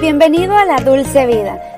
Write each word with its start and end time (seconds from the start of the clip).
Bienvenido 0.00 0.56
a 0.56 0.64
la 0.64 0.80
Dulce 0.80 1.26
Vida. 1.26 1.77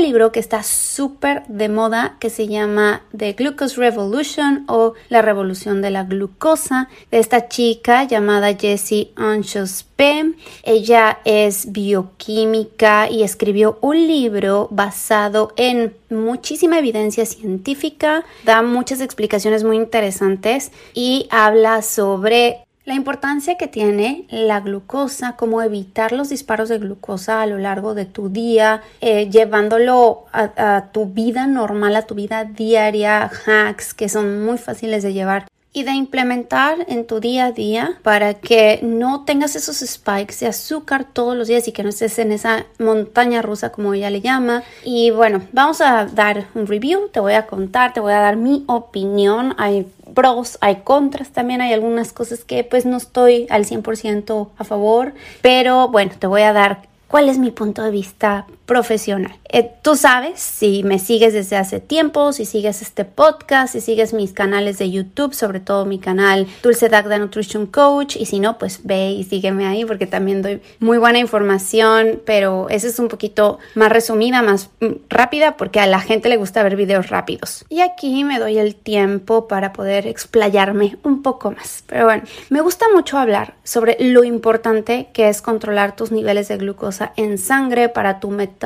libro 0.01 0.31
que 0.31 0.39
está 0.39 0.63
súper 0.63 1.43
de 1.47 1.69
moda 1.69 2.17
que 2.19 2.29
se 2.29 2.47
llama 2.47 3.03
The 3.15 3.33
Glucose 3.33 3.77
Revolution 3.77 4.65
o 4.67 4.93
La 5.09 5.21
Revolución 5.21 5.81
de 5.81 5.91
la 5.91 6.03
Glucosa 6.03 6.89
de 7.11 7.19
esta 7.19 7.47
chica 7.47 8.03
llamada 8.03 8.55
Jessie 8.55 9.11
Anschos 9.15 9.85
ella 10.63 11.19
es 11.25 11.71
bioquímica 11.71 13.07
y 13.09 13.21
escribió 13.21 13.77
un 13.81 14.07
libro 14.07 14.67
basado 14.71 15.53
en 15.57 15.93
muchísima 16.09 16.79
evidencia 16.79 17.25
científica, 17.27 18.25
da 18.43 18.63
muchas 18.63 18.99
explicaciones 18.99 19.63
muy 19.63 19.75
interesantes 19.75 20.71
y 20.95 21.27
habla 21.29 21.83
sobre 21.83 22.65
la 22.83 22.95
importancia 22.95 23.57
que 23.57 23.67
tiene 23.67 24.25
la 24.29 24.59
glucosa, 24.59 25.35
cómo 25.35 25.61
evitar 25.61 26.11
los 26.11 26.29
disparos 26.29 26.69
de 26.69 26.79
glucosa 26.79 27.41
a 27.41 27.47
lo 27.47 27.57
largo 27.57 27.93
de 27.93 28.05
tu 28.05 28.29
día, 28.29 28.81
eh, 29.01 29.29
llevándolo 29.29 30.25
a, 30.31 30.75
a 30.75 30.91
tu 30.91 31.05
vida 31.05 31.45
normal, 31.45 31.95
a 31.95 32.07
tu 32.07 32.15
vida 32.15 32.43
diaria, 32.43 33.29
hacks 33.45 33.93
que 33.93 34.09
son 34.09 34.43
muy 34.43 34.57
fáciles 34.57 35.03
de 35.03 35.13
llevar 35.13 35.50
y 35.73 35.83
de 35.83 35.91
implementar 35.91 36.85
en 36.87 37.05
tu 37.05 37.19
día 37.19 37.45
a 37.45 37.51
día 37.51 37.97
para 38.03 38.33
que 38.33 38.79
no 38.83 39.23
tengas 39.23 39.55
esos 39.55 39.77
spikes 39.77 40.39
de 40.39 40.47
azúcar 40.47 41.05
todos 41.05 41.35
los 41.35 41.47
días 41.47 41.67
y 41.67 41.71
que 41.71 41.83
no 41.83 41.89
estés 41.89 42.19
en 42.19 42.31
esa 42.31 42.65
montaña 42.77 43.41
rusa 43.41 43.71
como 43.71 43.93
ella 43.93 44.09
le 44.09 44.21
llama. 44.21 44.63
Y 44.83 45.11
bueno, 45.11 45.41
vamos 45.53 45.79
a 45.79 46.05
dar 46.05 46.47
un 46.55 46.67
review, 46.67 47.07
te 47.09 47.21
voy 47.21 47.33
a 47.33 47.47
contar, 47.47 47.93
te 47.93 48.01
voy 48.01 48.13
a 48.13 48.19
dar 48.19 48.35
mi 48.35 48.65
opinión. 48.67 49.55
Hay 49.57 49.87
pros, 50.13 50.57
hay 50.59 50.81
contras 50.83 51.29
también, 51.29 51.61
hay 51.61 51.71
algunas 51.71 52.11
cosas 52.11 52.43
que 52.43 52.65
pues 52.65 52.85
no 52.85 52.97
estoy 52.97 53.47
al 53.49 53.65
100% 53.65 54.49
a 54.57 54.63
favor, 54.65 55.13
pero 55.41 55.87
bueno, 55.87 56.11
te 56.19 56.27
voy 56.27 56.41
a 56.41 56.51
dar 56.51 56.81
cuál 57.07 57.29
es 57.29 57.37
mi 57.37 57.51
punto 57.51 57.83
de 57.83 57.91
vista 57.91 58.45
profesional. 58.71 59.35
Eh, 59.49 59.69
tú 59.81 59.97
sabes, 59.97 60.39
si 60.39 60.81
me 60.83 60.97
sigues 60.97 61.33
desde 61.33 61.57
hace 61.57 61.81
tiempo, 61.81 62.31
si 62.31 62.45
sigues 62.45 62.81
este 62.81 63.03
podcast, 63.03 63.73
si 63.73 63.81
sigues 63.81 64.13
mis 64.13 64.31
canales 64.31 64.77
de 64.77 64.89
YouTube, 64.89 65.33
sobre 65.33 65.59
todo 65.59 65.83
mi 65.83 65.99
canal 65.99 66.47
Dulce 66.63 66.87
Dagda 66.87 67.19
Nutrition 67.19 67.65
Coach, 67.65 68.15
y 68.15 68.27
si 68.27 68.39
no, 68.39 68.57
pues 68.57 68.79
ve 68.85 69.11
y 69.11 69.25
sígueme 69.25 69.67
ahí 69.67 69.83
porque 69.83 70.07
también 70.07 70.41
doy 70.41 70.61
muy 70.79 70.97
buena 70.99 71.19
información, 71.19 72.21
pero 72.25 72.69
esa 72.69 72.87
es 72.87 72.97
un 72.97 73.09
poquito 73.09 73.59
más 73.75 73.91
resumida, 73.91 74.41
más 74.41 74.69
mm, 74.79 74.87
rápida, 75.09 75.57
porque 75.57 75.81
a 75.81 75.85
la 75.85 75.99
gente 75.99 76.29
le 76.29 76.37
gusta 76.37 76.63
ver 76.63 76.77
videos 76.77 77.09
rápidos. 77.09 77.65
Y 77.67 77.81
aquí 77.81 78.23
me 78.23 78.39
doy 78.39 78.57
el 78.57 78.75
tiempo 78.75 79.49
para 79.49 79.73
poder 79.73 80.07
explayarme 80.07 80.97
un 81.03 81.23
poco 81.23 81.51
más. 81.51 81.83
Pero 81.87 82.05
bueno, 82.05 82.23
me 82.49 82.61
gusta 82.61 82.85
mucho 82.95 83.17
hablar 83.17 83.55
sobre 83.65 83.97
lo 83.99 84.23
importante 84.23 85.09
que 85.11 85.27
es 85.27 85.41
controlar 85.41 85.93
tus 85.97 86.13
niveles 86.13 86.47
de 86.47 86.55
glucosa 86.55 87.11
en 87.17 87.37
sangre 87.37 87.89
para 87.89 88.21
tu 88.21 88.29
metabolismo, 88.29 88.60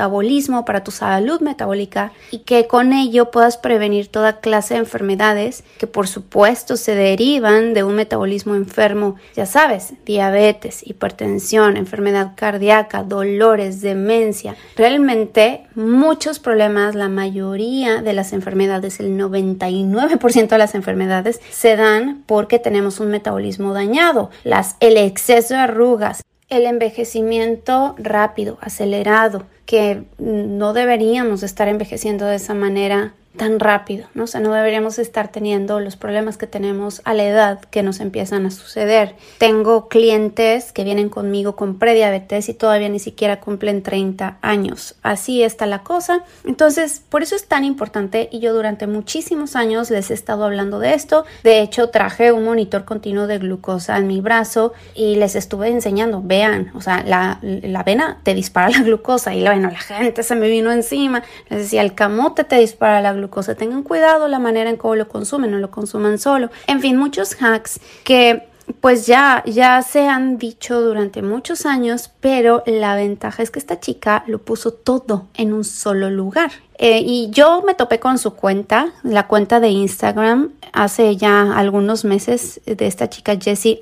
para 0.64 0.84
tu 0.84 0.90
salud 0.90 1.40
metabólica 1.40 2.12
y 2.30 2.40
que 2.40 2.66
con 2.66 2.92
ello 2.92 3.30
puedas 3.30 3.56
prevenir 3.56 4.08
toda 4.08 4.40
clase 4.40 4.74
de 4.74 4.80
enfermedades 4.80 5.64
que 5.78 5.86
por 5.86 6.06
supuesto 6.06 6.76
se 6.76 6.94
derivan 6.94 7.72
de 7.72 7.82
un 7.82 7.94
metabolismo 7.94 8.54
enfermo, 8.54 9.16
ya 9.34 9.46
sabes, 9.46 9.94
diabetes, 10.04 10.86
hipertensión, 10.86 11.78
enfermedad 11.78 12.32
cardíaca, 12.36 13.04
dolores, 13.04 13.80
demencia. 13.80 14.54
Realmente 14.76 15.66
muchos 15.74 16.38
problemas, 16.40 16.94
la 16.94 17.08
mayoría 17.08 18.02
de 18.02 18.12
las 18.12 18.34
enfermedades, 18.34 19.00
el 19.00 19.18
99% 19.18 20.48
de 20.48 20.58
las 20.58 20.74
enfermedades 20.74 21.40
se 21.50 21.76
dan 21.76 22.22
porque 22.26 22.58
tenemos 22.58 23.00
un 23.00 23.08
metabolismo 23.08 23.72
dañado, 23.72 24.30
las, 24.44 24.76
el 24.80 24.98
exceso 24.98 25.54
de 25.54 25.60
arrugas, 25.60 26.22
el 26.48 26.64
envejecimiento 26.64 27.94
rápido, 27.98 28.58
acelerado, 28.60 29.46
que 29.64 30.04
no 30.18 30.72
deberíamos 30.72 31.42
estar 31.42 31.68
envejeciendo 31.68 32.26
de 32.26 32.36
esa 32.36 32.54
manera 32.54 33.14
tan 33.36 33.60
rápido, 33.60 34.08
¿no? 34.14 34.24
O 34.24 34.26
sea, 34.26 34.40
no 34.40 34.52
deberíamos 34.52 34.98
estar 34.98 35.28
teniendo 35.28 35.80
los 35.80 35.96
problemas 35.96 36.36
que 36.36 36.46
tenemos 36.46 37.02
a 37.04 37.14
la 37.14 37.24
edad 37.24 37.60
que 37.60 37.82
nos 37.82 38.00
empiezan 38.00 38.46
a 38.46 38.50
suceder. 38.50 39.14
Tengo 39.38 39.88
clientes 39.88 40.72
que 40.72 40.84
vienen 40.84 41.08
conmigo 41.08 41.54
con 41.54 41.78
prediabetes 41.78 42.48
y 42.48 42.54
todavía 42.54 42.88
ni 42.88 42.98
siquiera 42.98 43.40
cumplen 43.40 43.82
30 43.82 44.38
años. 44.42 44.96
Así 45.02 45.42
está 45.42 45.66
la 45.66 45.82
cosa. 45.82 46.24
Entonces, 46.44 47.02
por 47.08 47.22
eso 47.22 47.36
es 47.36 47.46
tan 47.46 47.64
importante 47.64 48.28
y 48.32 48.40
yo 48.40 48.54
durante 48.54 48.86
muchísimos 48.86 49.54
años 49.54 49.90
les 49.90 50.10
he 50.10 50.14
estado 50.14 50.44
hablando 50.44 50.78
de 50.78 50.94
esto. 50.94 51.24
De 51.44 51.60
hecho, 51.60 51.90
traje 51.90 52.32
un 52.32 52.44
monitor 52.44 52.84
continuo 52.84 53.26
de 53.26 53.38
glucosa 53.38 53.98
en 53.98 54.06
mi 54.06 54.20
brazo 54.20 54.72
y 54.94 55.16
les 55.16 55.36
estuve 55.36 55.68
enseñando, 55.68 56.22
vean, 56.24 56.72
o 56.74 56.80
sea, 56.80 57.02
la, 57.04 57.38
la 57.42 57.80
avena 57.80 58.18
te 58.22 58.34
dispara 58.34 58.70
la 58.70 58.80
glucosa 58.82 59.34
y 59.34 59.42
bueno, 59.42 59.70
la 59.70 59.78
gente 59.78 60.22
se 60.22 60.34
me 60.34 60.48
vino 60.48 60.72
encima. 60.72 61.22
Les 61.50 61.60
decía, 61.60 61.82
el 61.82 61.94
camote 61.94 62.44
te 62.44 62.56
dispara 62.56 63.00
la 63.02 63.12
glucosa 63.12 63.25
glucosa. 63.26 63.54
Tengan 63.54 63.82
cuidado 63.82 64.28
la 64.28 64.38
manera 64.38 64.70
en 64.70 64.76
cómo 64.76 64.94
lo 64.94 65.08
consumen, 65.08 65.50
no 65.50 65.58
lo 65.58 65.70
consuman 65.70 66.18
solo. 66.18 66.50
En 66.66 66.80
fin, 66.80 66.96
muchos 66.96 67.36
hacks 67.40 67.80
que 68.04 68.48
pues 68.80 69.06
ya, 69.06 69.44
ya 69.46 69.80
se 69.82 70.08
han 70.08 70.38
dicho 70.38 70.80
durante 70.80 71.22
muchos 71.22 71.66
años, 71.66 72.10
pero 72.20 72.62
la 72.66 72.96
ventaja 72.96 73.42
es 73.42 73.50
que 73.50 73.58
esta 73.58 73.78
chica 73.80 74.24
lo 74.26 74.38
puso 74.38 74.72
todo 74.72 75.28
en 75.34 75.52
un 75.52 75.64
solo 75.64 76.10
lugar. 76.10 76.50
Eh, 76.78 77.00
y 77.04 77.30
yo 77.30 77.62
me 77.62 77.74
topé 77.74 77.98
con 77.98 78.18
su 78.18 78.34
cuenta, 78.34 78.92
la 79.02 79.26
cuenta 79.26 79.60
de 79.60 79.68
Instagram, 79.68 80.50
hace 80.72 81.16
ya 81.16 81.56
algunos 81.56 82.04
meses 82.04 82.60
de 82.66 82.86
esta 82.86 83.08
chica 83.08 83.36
Jessie 83.40 83.78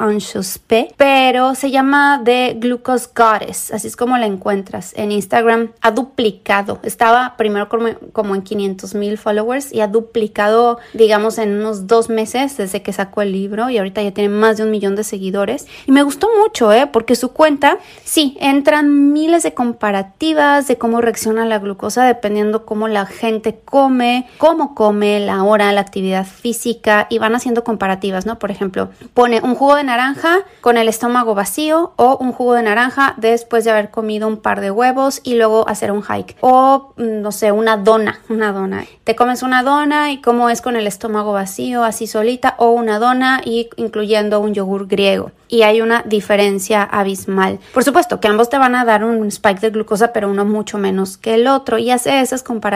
P, 0.66 0.94
pero 0.97 1.54
se 1.54 1.71
llama 1.71 2.22
The 2.25 2.56
Glucose 2.59 3.09
Goddess, 3.15 3.72
así 3.72 3.88
es 3.88 3.97
como 3.97 4.16
la 4.16 4.27
encuentras 4.27 4.93
en 4.97 5.10
Instagram. 5.10 5.72
Ha 5.81 5.91
duplicado, 5.91 6.78
estaba 6.83 7.37
primero 7.37 7.69
como, 7.69 7.88
como 8.12 8.34
en 8.34 8.43
500 8.43 8.94
mil 8.94 9.19
followers 9.19 9.72
y 9.72 9.81
ha 9.81 9.88
duplicado, 9.88 10.78
digamos, 10.93 11.38
en 11.38 11.59
unos 11.59 11.87
dos 11.87 12.09
meses 12.09 12.56
desde 12.56 12.83
que 12.83 12.93
sacó 12.93 13.22
el 13.22 13.33
libro 13.33 13.71
y 13.71 13.78
ahorita 13.78 14.03
ya 14.03 14.12
tiene 14.12 14.28
más 14.28 14.56
de 14.56 14.65
un 14.65 14.71
millón 14.71 14.94
de 14.94 15.04
seguidores. 15.04 15.66
Y 15.87 15.93
me 15.93 16.03
gustó 16.03 16.28
mucho, 16.41 16.72
¿eh? 16.72 16.87
Porque 16.87 17.16
su 17.16 17.33
cuenta, 17.33 17.78
sí, 18.04 18.37
entran 18.41 19.12
miles 19.12 19.43
de 19.43 19.54
comparativas 19.54 20.69
de 20.69 20.78
cómo 20.78 21.00
reacciona 21.00 21.44
la 21.44 21.59
glucosa 21.59 22.04
dependiendo 22.04 22.65
cómo 22.65 22.84
la 22.89 23.06
gente 23.06 23.59
come, 23.65 24.28
cómo 24.39 24.75
come, 24.75 25.21
la 25.21 25.43
hora, 25.43 25.72
la 25.72 25.81
actividad 25.81 26.27
física 26.27 27.06
y 27.11 27.19
van 27.19 27.34
haciendo 27.34 27.65
comparativas, 27.65 28.27
¿no? 28.27 28.39
Por 28.39 28.50
ejemplo, 28.50 28.91
pone 29.15 29.41
un 29.43 29.55
jugo 29.55 29.77
de 29.77 29.84
naranja 29.84 30.41
con 30.61 30.77
el 30.77 30.89
estómago 30.89 31.34
vacío 31.34 31.93
o 31.97 32.17
un 32.17 32.33
jugo 32.33 32.55
de 32.55 32.62
naranja 32.62 33.15
después 33.17 33.65
de 33.65 33.71
haber 33.71 33.91
comido 33.91 34.28
un 34.28 34.39
par 34.39 34.61
de 34.61 34.71
huevos 34.71 35.21
y 35.25 35.34
luego 35.34 35.69
hacer 35.69 35.93
un 35.93 36.03
hike 36.03 36.37
o 36.41 36.93
mm, 36.97 37.21
no 37.21 37.33
sé, 37.33 37.53
una 37.53 37.77
dona, 37.77 38.21
una 38.28 38.53
dona. 38.53 38.84
Te 39.05 39.16
comes 39.16 39.43
una 39.43 39.62
dona 39.62 40.12
y 40.12 40.21
cómo 40.21 40.51
es 40.51 40.61
con 40.61 40.77
el 40.77 40.87
estómago 40.87 41.33
vacío 41.33 41.84
así 41.84 42.06
solita 42.06 42.55
o 42.59 42.71
una 42.71 42.99
dona 42.99 43.41
y 43.45 43.69
incluyendo 43.77 44.41
un 44.41 44.55
yogur 44.55 44.87
griego 44.87 45.33
y 45.55 45.62
hay 45.62 45.81
una 45.81 46.03
diferencia 46.03 46.83
abismal. 46.83 47.61
Por 47.72 47.84
supuesto 47.84 48.19
que 48.19 48.27
ambos 48.27 48.49
te 48.49 48.59
van 48.59 48.75
a 48.75 48.84
dar 48.84 49.05
un 49.05 49.25
spike 49.28 49.61
de 49.61 49.71
glucosa, 49.71 50.12
pero 50.12 50.28
uno 50.28 50.45
mucho 50.45 50.78
menos 50.78 51.16
que 51.16 51.34
el 51.34 51.47
otro 51.47 51.78
y 51.78 51.92
hace 51.92 52.21
esas 52.21 52.42
comparativas 52.42 52.73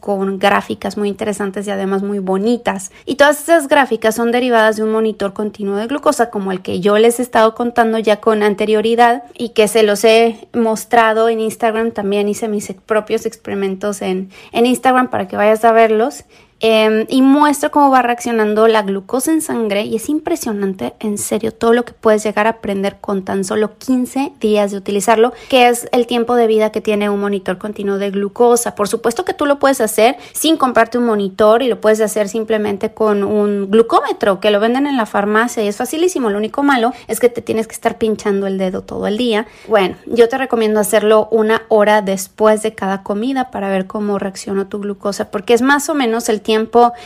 con 0.00 0.38
gráficas 0.38 0.96
muy 0.96 1.08
interesantes 1.08 1.66
y 1.66 1.70
además 1.70 2.02
muy 2.02 2.18
bonitas. 2.18 2.90
Y 3.04 3.16
todas 3.16 3.42
esas 3.42 3.68
gráficas 3.68 4.14
son 4.14 4.32
derivadas 4.32 4.76
de 4.76 4.82
un 4.82 4.92
monitor 4.92 5.32
continuo 5.32 5.76
de 5.76 5.86
glucosa 5.86 6.30
como 6.30 6.52
el 6.52 6.62
que 6.62 6.80
yo 6.80 6.98
les 6.98 7.18
he 7.18 7.22
estado 7.22 7.54
contando 7.54 7.98
ya 7.98 8.20
con 8.20 8.42
anterioridad 8.42 9.24
y 9.34 9.50
que 9.50 9.68
se 9.68 9.82
los 9.82 10.04
he 10.04 10.48
mostrado 10.52 11.28
en 11.28 11.40
Instagram. 11.40 11.90
También 11.90 12.28
hice 12.28 12.48
mis 12.48 12.72
propios 12.86 13.26
experimentos 13.26 14.02
en, 14.02 14.30
en 14.52 14.66
Instagram 14.66 15.10
para 15.10 15.28
que 15.28 15.36
vayas 15.36 15.64
a 15.64 15.72
verlos 15.72 16.24
em, 16.66 17.04
y 17.10 17.20
muestra 17.20 17.68
cómo 17.68 17.90
va 17.90 18.00
reaccionando 18.00 18.66
la 18.68 18.80
glucosa 18.80 19.32
en 19.32 19.42
sangre 19.42 19.82
y 19.82 19.96
es 19.96 20.08
impresionante, 20.08 20.94
en 20.98 21.18
serio, 21.18 21.52
todo 21.52 21.74
lo 21.74 21.84
que 21.84 21.92
puedes 21.92 22.24
llegar 22.24 22.46
a 22.46 22.50
aprender 22.50 22.96
con 23.02 23.22
tan 23.22 23.44
solo 23.44 23.76
15 23.76 24.32
días 24.40 24.70
de 24.70 24.78
utilizarlo, 24.78 25.34
que 25.50 25.68
es 25.68 25.86
el 25.92 26.06
tiempo 26.06 26.36
de 26.36 26.46
vida 26.46 26.72
que 26.72 26.80
tiene 26.80 27.10
un 27.10 27.20
monitor 27.20 27.58
continuo 27.58 27.98
de 27.98 28.10
glucosa. 28.10 28.74
Por 28.74 28.88
supuesto 28.88 29.26
que 29.26 29.34
tú 29.34 29.44
lo 29.44 29.58
puedes 29.58 29.82
hacer 29.82 30.16
sin 30.32 30.56
comprarte 30.56 30.96
un 30.96 31.04
monitor 31.04 31.62
y 31.62 31.68
lo 31.68 31.82
puedes 31.82 32.00
hacer 32.00 32.30
simplemente 32.30 32.94
con 32.94 33.24
un 33.24 33.70
glucómetro 33.70 34.40
que 34.40 34.50
lo 34.50 34.58
venden 34.58 34.86
en 34.86 34.96
la 34.96 35.04
farmacia 35.04 35.62
y 35.62 35.68
es 35.68 35.76
facilísimo. 35.76 36.30
Lo 36.30 36.38
único 36.38 36.62
malo 36.62 36.94
es 37.08 37.20
que 37.20 37.28
te 37.28 37.42
tienes 37.42 37.66
que 37.66 37.74
estar 37.74 37.98
pinchando 37.98 38.46
el 38.46 38.56
dedo 38.56 38.80
todo 38.80 39.06
el 39.06 39.18
día. 39.18 39.46
Bueno, 39.68 39.96
yo 40.06 40.30
te 40.30 40.38
recomiendo 40.38 40.80
hacerlo 40.80 41.28
una 41.30 41.60
hora 41.68 42.00
después 42.00 42.62
de 42.62 42.74
cada 42.74 43.02
comida 43.02 43.50
para 43.50 43.68
ver 43.68 43.86
cómo 43.86 44.18
reacciona 44.18 44.66
tu 44.70 44.78
glucosa, 44.78 45.30
porque 45.30 45.52
es 45.52 45.60
más 45.60 45.90
o 45.90 45.94
menos 45.94 46.30
el 46.30 46.40
tiempo 46.40 46.53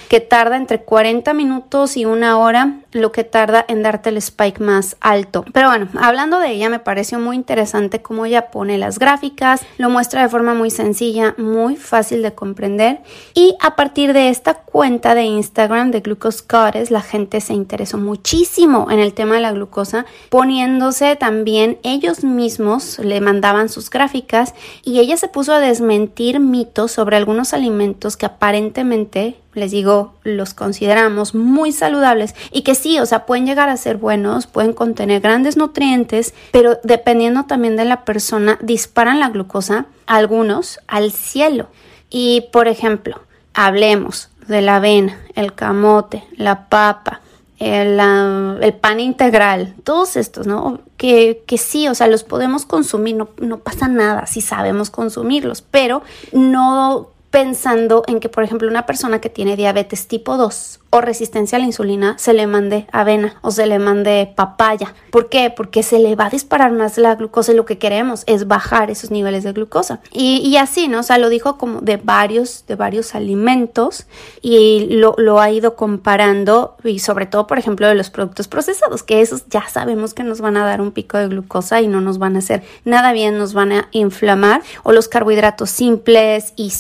que 0.08 0.20
tarda 0.20 0.56
entre 0.56 0.80
40 0.80 1.32
minutos 1.34 1.96
y 1.96 2.04
una 2.04 2.38
hora 2.38 2.80
lo 2.92 3.12
que 3.12 3.24
tarda 3.24 3.64
en 3.68 3.82
darte 3.82 4.10
el 4.10 4.16
spike 4.16 4.60
más 4.60 4.96
alto. 5.00 5.44
Pero 5.52 5.68
bueno, 5.68 5.88
hablando 6.00 6.38
de 6.38 6.50
ella, 6.50 6.68
me 6.68 6.78
pareció 6.78 7.18
muy 7.18 7.36
interesante 7.36 8.00
cómo 8.00 8.24
ella 8.24 8.50
pone 8.50 8.78
las 8.78 8.98
gráficas, 8.98 9.64
lo 9.76 9.90
muestra 9.90 10.22
de 10.22 10.28
forma 10.28 10.54
muy 10.54 10.70
sencilla, 10.70 11.34
muy 11.38 11.76
fácil 11.76 12.22
de 12.22 12.32
comprender. 12.32 13.00
Y 13.34 13.56
a 13.60 13.76
partir 13.76 14.12
de 14.12 14.28
esta 14.28 14.54
cuenta 14.54 15.14
de 15.14 15.24
Instagram 15.24 15.90
de 15.90 16.00
Glucose 16.00 16.44
la 16.90 17.00
gente 17.00 17.40
se 17.40 17.54
interesó 17.54 17.98
muchísimo 17.98 18.90
en 18.90 18.98
el 18.98 19.14
tema 19.14 19.36
de 19.36 19.40
la 19.40 19.52
glucosa, 19.52 20.06
poniéndose 20.30 21.16
también 21.16 21.78
ellos 21.82 22.24
mismos, 22.24 22.98
le 22.98 23.20
mandaban 23.20 23.68
sus 23.68 23.90
gráficas 23.90 24.54
y 24.82 24.98
ella 25.00 25.16
se 25.16 25.28
puso 25.28 25.52
a 25.52 25.60
desmentir 25.60 26.40
mitos 26.40 26.92
sobre 26.92 27.16
algunos 27.16 27.52
alimentos 27.52 28.16
que 28.16 28.26
aparentemente 28.26 29.36
les 29.58 29.70
digo, 29.70 30.14
los 30.22 30.54
consideramos 30.54 31.34
muy 31.34 31.72
saludables 31.72 32.34
y 32.50 32.62
que 32.62 32.74
sí, 32.74 32.98
o 32.98 33.06
sea, 33.06 33.26
pueden 33.26 33.46
llegar 33.46 33.68
a 33.68 33.76
ser 33.76 33.96
buenos, 33.96 34.46
pueden 34.46 34.72
contener 34.72 35.20
grandes 35.20 35.56
nutrientes, 35.56 36.34
pero 36.52 36.78
dependiendo 36.82 37.44
también 37.44 37.76
de 37.76 37.84
la 37.84 38.04
persona, 38.04 38.58
disparan 38.62 39.20
la 39.20 39.28
glucosa, 39.28 39.86
algunos 40.06 40.80
al 40.86 41.12
cielo. 41.12 41.68
Y, 42.10 42.46
por 42.52 42.68
ejemplo, 42.68 43.20
hablemos 43.52 44.30
de 44.46 44.62
la 44.62 44.76
avena, 44.76 45.18
el 45.34 45.52
camote, 45.52 46.24
la 46.36 46.68
papa, 46.68 47.20
el, 47.58 48.74
pan 48.80 49.00
integral, 49.00 49.74
todos 49.84 50.16
estos, 50.16 50.46
¿no? 50.46 50.80
Que, 50.96 51.42
que, 51.46 51.58
sí, 51.58 51.88
o 51.88 51.94
sea, 51.94 52.06
los 52.06 52.24
podemos 52.24 52.64
consumir, 52.64 53.16
no 53.16 53.58
pasa 53.58 53.88
nada 53.88 54.26
si 54.26 54.40
sabemos 54.40 54.90
consumirlos, 54.90 55.62
pero 55.62 56.02
no 56.32 57.10
pensando 57.30 58.04
en 58.06 58.20
que, 58.20 58.28
por 58.28 58.44
ejemplo, 58.44 58.68
una 58.68 58.86
persona 58.86 59.20
que 59.20 59.28
tiene 59.28 59.56
diabetes 59.56 60.08
tipo 60.08 60.36
2 60.36 60.80
o 60.90 61.00
resistencia 61.02 61.56
a 61.56 61.58
la 61.58 61.66
insulina 61.66 62.16
se 62.18 62.32
le 62.32 62.46
mande 62.46 62.86
avena 62.92 63.36
o 63.42 63.50
se 63.50 63.66
le 63.66 63.78
mande 63.78 64.32
papaya. 64.34 64.94
¿Por 65.10 65.28
qué? 65.28 65.52
Porque 65.54 65.82
se 65.82 65.98
le 65.98 66.16
va 66.16 66.26
a 66.26 66.30
disparar 66.30 66.72
más 66.72 66.96
la 66.96 67.14
glucosa 67.14 67.52
y 67.52 67.56
lo 67.56 67.66
que 67.66 67.76
queremos 67.76 68.24
es 68.26 68.46
bajar 68.46 68.90
esos 68.90 69.10
niveles 69.10 69.44
de 69.44 69.52
glucosa. 69.52 70.00
Y, 70.10 70.56
así, 70.56 70.88
¿no? 70.88 71.00
O 71.00 71.02
sea, 71.02 71.18
lo 71.18 71.28
dijo 71.28 71.58
como 71.58 71.80
de 71.82 71.98
varios, 71.98 72.64
de 72.66 72.74
varios 72.74 73.14
alimentos 73.14 74.06
y 74.40 74.86
lo, 74.90 75.14
lo 75.18 75.40
ha 75.40 75.50
ido 75.50 75.76
comparando 75.76 76.76
y 76.82 77.00
sobre 77.00 77.26
todo, 77.26 77.46
por 77.46 77.58
ejemplo, 77.58 77.86
de 77.86 77.94
los 77.94 78.08
productos 78.08 78.48
procesados, 78.48 79.02
que 79.02 79.20
esos 79.20 79.44
ya 79.48 79.68
sabemos 79.68 80.14
que 80.14 80.24
nos 80.24 80.40
van 80.40 80.56
a 80.56 80.64
dar 80.64 80.80
un 80.80 80.92
pico 80.92 81.18
de 81.18 81.28
glucosa 81.28 81.82
y 81.82 81.88
no 81.88 82.00
nos 82.00 82.18
van 82.18 82.36
a 82.36 82.38
hacer 82.38 82.62
nada 82.84 83.12
bien, 83.12 83.36
nos 83.36 83.52
van 83.52 83.72
a 83.72 83.88
inflamar 83.92 84.62
o 84.82 84.92
los 84.92 85.08
carbohidratos 85.08 85.70
simples 85.70 86.54
y 86.56 86.70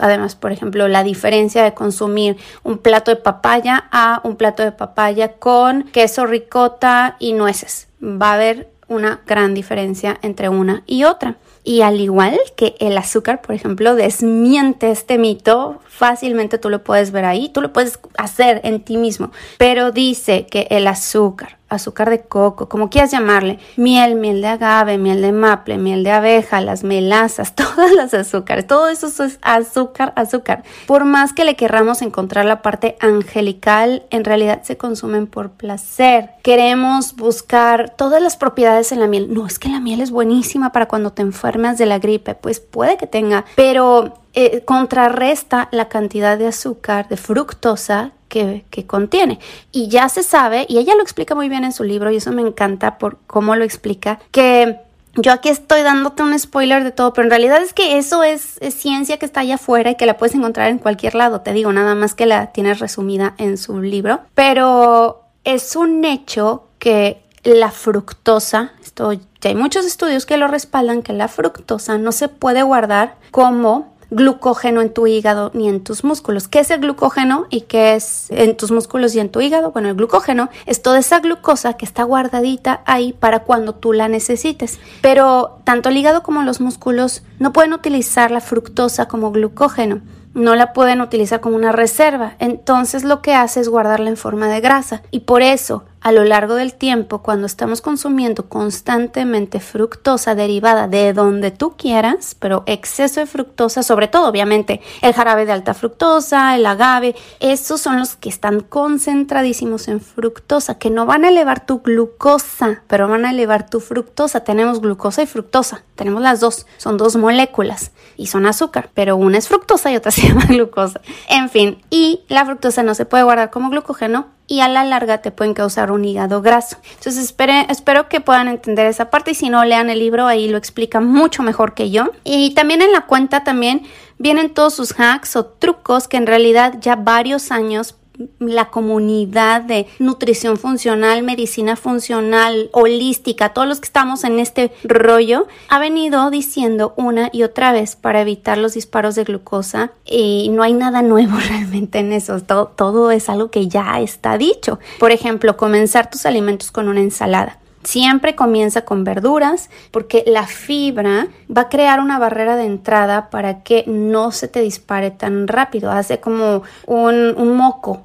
Además, 0.00 0.34
por 0.34 0.52
ejemplo, 0.52 0.88
la 0.88 1.02
diferencia 1.02 1.62
de 1.62 1.74
consumir 1.74 2.36
un 2.62 2.78
plato 2.78 3.10
de 3.10 3.16
papaya 3.16 3.88
a 3.90 4.20
un 4.24 4.36
plato 4.36 4.62
de 4.62 4.72
papaya 4.72 5.34
con 5.34 5.84
queso 5.84 6.26
ricota 6.26 7.16
y 7.18 7.32
nueces. 7.32 7.88
Va 8.02 8.30
a 8.30 8.34
haber 8.34 8.68
una 8.88 9.20
gran 9.26 9.54
diferencia 9.54 10.18
entre 10.22 10.48
una 10.48 10.82
y 10.86 11.04
otra. 11.04 11.36
Y 11.62 11.82
al 11.82 12.00
igual 12.00 12.38
que 12.56 12.74
el 12.80 12.96
azúcar, 12.96 13.42
por 13.42 13.54
ejemplo, 13.54 13.94
desmiente 13.94 14.90
este 14.90 15.18
mito, 15.18 15.80
fácilmente 15.86 16.58
tú 16.58 16.70
lo 16.70 16.82
puedes 16.82 17.12
ver 17.12 17.24
ahí, 17.24 17.50
tú 17.50 17.60
lo 17.60 17.72
puedes 17.72 18.00
hacer 18.16 18.60
en 18.64 18.80
ti 18.80 18.96
mismo, 18.96 19.30
pero 19.58 19.92
dice 19.92 20.46
que 20.46 20.66
el 20.70 20.86
azúcar 20.86 21.59
azúcar 21.70 22.10
de 22.10 22.20
coco, 22.20 22.68
como 22.68 22.90
quieras 22.90 23.10
llamarle, 23.10 23.58
miel, 23.76 24.16
miel 24.16 24.42
de 24.42 24.48
agave, 24.48 24.98
miel 24.98 25.22
de 25.22 25.32
maple, 25.32 25.78
miel 25.78 26.04
de 26.04 26.10
abeja, 26.10 26.60
las 26.60 26.84
melazas, 26.84 27.54
todas 27.54 27.92
las 27.92 28.12
azúcares, 28.12 28.66
todo 28.66 28.88
eso 28.88 29.06
es 29.06 29.38
azúcar, 29.40 30.12
azúcar. 30.16 30.64
Por 30.86 31.04
más 31.04 31.32
que 31.32 31.44
le 31.44 31.56
querramos 31.56 32.02
encontrar 32.02 32.44
la 32.44 32.60
parte 32.60 32.96
angelical, 33.00 34.04
en 34.10 34.24
realidad 34.24 34.62
se 34.62 34.76
consumen 34.76 35.26
por 35.26 35.50
placer. 35.50 36.30
Queremos 36.42 37.16
buscar 37.16 37.94
todas 37.96 38.20
las 38.20 38.36
propiedades 38.36 38.92
en 38.92 39.00
la 39.00 39.06
miel. 39.06 39.32
No 39.32 39.46
es 39.46 39.58
que 39.58 39.68
la 39.68 39.80
miel 39.80 40.00
es 40.00 40.10
buenísima 40.10 40.72
para 40.72 40.86
cuando 40.86 41.12
te 41.12 41.22
enfermas 41.22 41.78
de 41.78 41.86
la 41.86 41.98
gripe, 41.98 42.34
pues 42.34 42.60
puede 42.60 42.96
que 42.96 43.06
tenga, 43.06 43.44
pero 43.54 44.14
eh, 44.34 44.62
contrarresta 44.64 45.68
la 45.72 45.88
cantidad 45.88 46.38
de 46.38 46.48
azúcar, 46.48 47.08
de 47.08 47.16
fructosa 47.16 48.12
que, 48.30 48.64
contiene. 48.86 49.38
Y 49.72 49.88
ya 49.88 50.08
se 50.08 50.22
sabe, 50.22 50.64
y 50.68 50.78
ella 50.78 50.94
lo 50.94 51.02
explica 51.02 51.34
muy 51.34 51.50
bien 51.50 51.64
en 51.64 51.72
su 51.72 51.84
libro, 51.84 52.10
y 52.10 52.16
eso 52.16 52.32
me 52.32 52.40
encanta 52.40 52.96
por 52.96 53.18
cómo 53.26 53.56
lo 53.56 53.64
explica, 53.64 54.18
que 54.30 54.78
yo 55.16 55.32
aquí 55.32 55.48
estoy 55.48 55.82
dándote 55.82 56.22
un 56.22 56.38
spoiler 56.38 56.84
de 56.84 56.92
todo, 56.92 57.12
pero 57.12 57.26
en 57.26 57.30
realidad 57.30 57.60
es 57.62 57.74
que 57.74 57.98
eso 57.98 58.22
es, 58.22 58.56
es, 58.60 58.74
ciencia 58.74 59.18
que 59.18 59.26
está 59.26 59.40
allá 59.40 59.56
afuera 59.56 59.90
y 59.90 59.96
que 59.96 60.06
la 60.06 60.16
puedes 60.16 60.34
encontrar 60.34 60.70
en 60.70 60.78
cualquier 60.78 61.16
lado, 61.16 61.40
te 61.40 61.52
digo, 61.52 61.72
nada 61.72 61.94
más 61.94 62.14
que 62.14 62.26
la 62.26 62.52
tienes 62.52 62.78
resumida 62.78 63.34
en 63.36 63.58
su 63.58 63.80
libro. 63.80 64.20
Pero 64.34 65.24
es 65.44 65.74
un 65.74 66.04
hecho 66.04 66.68
que 66.78 67.22
la 67.42 67.70
fructosa, 67.70 68.72
esto 68.82 69.12
ya 69.12 69.50
hay 69.50 69.54
muchos 69.54 69.86
estudios 69.86 70.26
que 70.26 70.36
lo 70.36 70.48
respaldan, 70.48 71.02
que 71.02 71.12
la 71.12 71.28
fructosa 71.28 71.98
no 71.98 72.12
se 72.12 72.28
puede 72.28 72.62
guardar 72.62 73.16
como 73.30 73.96
glucógeno 74.10 74.80
en 74.80 74.92
tu 74.92 75.06
hígado 75.06 75.50
ni 75.54 75.68
en 75.68 75.82
tus 75.82 76.04
músculos. 76.04 76.48
¿Qué 76.48 76.60
es 76.60 76.70
el 76.70 76.80
glucógeno 76.80 77.46
y 77.50 77.62
qué 77.62 77.94
es 77.94 78.26
en 78.30 78.56
tus 78.56 78.70
músculos 78.70 79.14
y 79.14 79.20
en 79.20 79.30
tu 79.30 79.40
hígado? 79.40 79.72
Bueno, 79.72 79.88
el 79.88 79.94
glucógeno 79.94 80.50
es 80.66 80.82
toda 80.82 80.98
esa 80.98 81.20
glucosa 81.20 81.74
que 81.74 81.84
está 81.84 82.02
guardadita 82.02 82.82
ahí 82.86 83.12
para 83.12 83.40
cuando 83.40 83.74
tú 83.74 83.92
la 83.92 84.08
necesites. 84.08 84.78
Pero 85.00 85.60
tanto 85.64 85.88
el 85.88 85.96
hígado 85.96 86.22
como 86.22 86.42
los 86.42 86.60
músculos 86.60 87.22
no 87.38 87.52
pueden 87.52 87.72
utilizar 87.72 88.30
la 88.30 88.40
fructosa 88.40 89.08
como 89.08 89.32
glucógeno 89.32 90.00
no 90.34 90.54
la 90.54 90.72
pueden 90.72 91.00
utilizar 91.00 91.40
como 91.40 91.56
una 91.56 91.72
reserva. 91.72 92.34
Entonces 92.38 93.04
lo 93.04 93.22
que 93.22 93.34
hace 93.34 93.60
es 93.60 93.68
guardarla 93.68 94.10
en 94.10 94.16
forma 94.16 94.48
de 94.48 94.60
grasa. 94.60 95.02
Y 95.10 95.20
por 95.20 95.42
eso 95.42 95.84
a 96.00 96.12
lo 96.12 96.24
largo 96.24 96.54
del 96.54 96.74
tiempo, 96.74 97.22
cuando 97.22 97.46
estamos 97.46 97.82
consumiendo 97.82 98.48
constantemente 98.48 99.60
fructosa 99.60 100.34
derivada 100.34 100.88
de 100.88 101.12
donde 101.12 101.50
tú 101.50 101.74
quieras, 101.76 102.34
pero 102.38 102.62
exceso 102.66 103.20
de 103.20 103.26
fructosa, 103.26 103.82
sobre 103.82 104.08
todo 104.08 104.28
obviamente 104.28 104.80
el 105.02 105.12
jarabe 105.12 105.44
de 105.44 105.52
alta 105.52 105.74
fructosa, 105.74 106.56
el 106.56 106.64
agave, 106.64 107.14
esos 107.40 107.80
son 107.80 107.98
los 107.98 108.16
que 108.16 108.30
están 108.30 108.60
concentradísimos 108.60 109.88
en 109.88 110.00
fructosa, 110.00 110.78
que 110.78 110.90
no 110.90 111.04
van 111.04 111.24
a 111.24 111.28
elevar 111.28 111.66
tu 111.66 111.80
glucosa, 111.80 112.82
pero 112.86 113.08
van 113.08 113.26
a 113.26 113.30
elevar 113.30 113.68
tu 113.68 113.80
fructosa. 113.80 114.40
Tenemos 114.40 114.80
glucosa 114.80 115.22
y 115.22 115.26
fructosa, 115.26 115.82
tenemos 115.96 116.22
las 116.22 116.40
dos, 116.40 116.66
son 116.78 116.96
dos 116.96 117.16
moléculas 117.16 117.92
y 118.16 118.28
son 118.28 118.46
azúcar, 118.46 118.90
pero 118.94 119.16
una 119.16 119.38
es 119.38 119.48
fructosa 119.48 119.90
y 119.90 119.96
otra 119.96 120.10
se 120.12 120.28
llama 120.28 120.46
glucosa. 120.46 121.00
En 121.28 121.50
fin, 121.50 121.82
y 121.90 122.22
la 122.28 122.46
fructosa 122.46 122.82
no 122.82 122.94
se 122.94 123.04
puede 123.04 123.24
guardar 123.24 123.50
como 123.50 123.68
glucógeno 123.68 124.39
y 124.50 124.62
a 124.62 124.68
la 124.68 124.82
larga 124.82 125.18
te 125.18 125.30
pueden 125.30 125.54
causar 125.54 125.92
un 125.92 126.04
hígado 126.04 126.42
graso. 126.42 126.76
Entonces 126.98 127.32
espero 127.68 128.08
que 128.08 128.20
puedan 128.20 128.48
entender 128.48 128.86
esa 128.86 129.08
parte 129.08 129.30
y 129.30 129.34
si 129.36 129.48
no 129.48 129.64
lean 129.64 129.90
el 129.90 130.00
libro 130.00 130.26
ahí 130.26 130.48
lo 130.48 130.58
explica 130.58 130.98
mucho 130.98 131.44
mejor 131.44 131.72
que 131.72 131.90
yo. 131.90 132.10
Y 132.24 132.52
también 132.54 132.82
en 132.82 132.90
la 132.90 133.06
cuenta 133.06 133.44
también 133.44 133.86
vienen 134.18 134.52
todos 134.52 134.74
sus 134.74 134.98
hacks 134.98 135.36
o 135.36 135.46
trucos 135.46 136.08
que 136.08 136.16
en 136.16 136.26
realidad 136.26 136.74
ya 136.80 136.96
varios 136.96 137.52
años 137.52 137.94
la 138.38 138.66
comunidad 138.66 139.62
de 139.62 139.86
nutrición 139.98 140.56
funcional, 140.56 141.22
medicina 141.22 141.76
funcional, 141.76 142.70
holística, 142.72 143.50
todos 143.52 143.68
los 143.68 143.80
que 143.80 143.86
estamos 143.86 144.24
en 144.24 144.38
este 144.38 144.72
rollo, 144.84 145.46
ha 145.68 145.78
venido 145.78 146.30
diciendo 146.30 146.94
una 146.96 147.30
y 147.32 147.42
otra 147.42 147.72
vez 147.72 147.96
para 147.96 148.20
evitar 148.20 148.58
los 148.58 148.74
disparos 148.74 149.14
de 149.14 149.24
glucosa 149.24 149.92
y 150.04 150.48
no 150.50 150.62
hay 150.62 150.72
nada 150.72 151.02
nuevo 151.10 151.36
realmente 151.36 151.98
en 151.98 152.12
eso, 152.12 152.40
todo, 152.40 153.10
es 153.10 153.28
algo 153.28 153.50
que 153.50 153.68
ya 153.68 154.00
está 154.00 154.38
dicho. 154.38 154.78
Por 154.98 155.12
ejemplo, 155.12 155.56
comenzar 155.56 156.10
tus 156.10 156.26
alimentos 156.26 156.70
con 156.70 156.88
una 156.88 157.00
ensalada. 157.00 157.58
Siempre 157.82 158.34
comienza 158.34 158.84
con 158.84 159.04
verduras 159.04 159.70
porque 159.90 160.22
la 160.26 160.46
fibra 160.46 161.28
va 161.54 161.62
a 161.62 161.68
crear 161.70 162.00
una 162.00 162.18
barrera 162.18 162.56
de 162.56 162.66
entrada 162.66 163.30
para 163.30 163.62
que 163.62 163.84
no 163.86 164.32
se 164.32 164.48
te 164.48 164.60
dispare 164.60 165.10
tan 165.10 165.48
rápido. 165.48 165.90
Hace 165.90 166.20
como 166.20 166.62
un, 166.86 167.34
un 167.38 167.56
moco, 167.56 168.04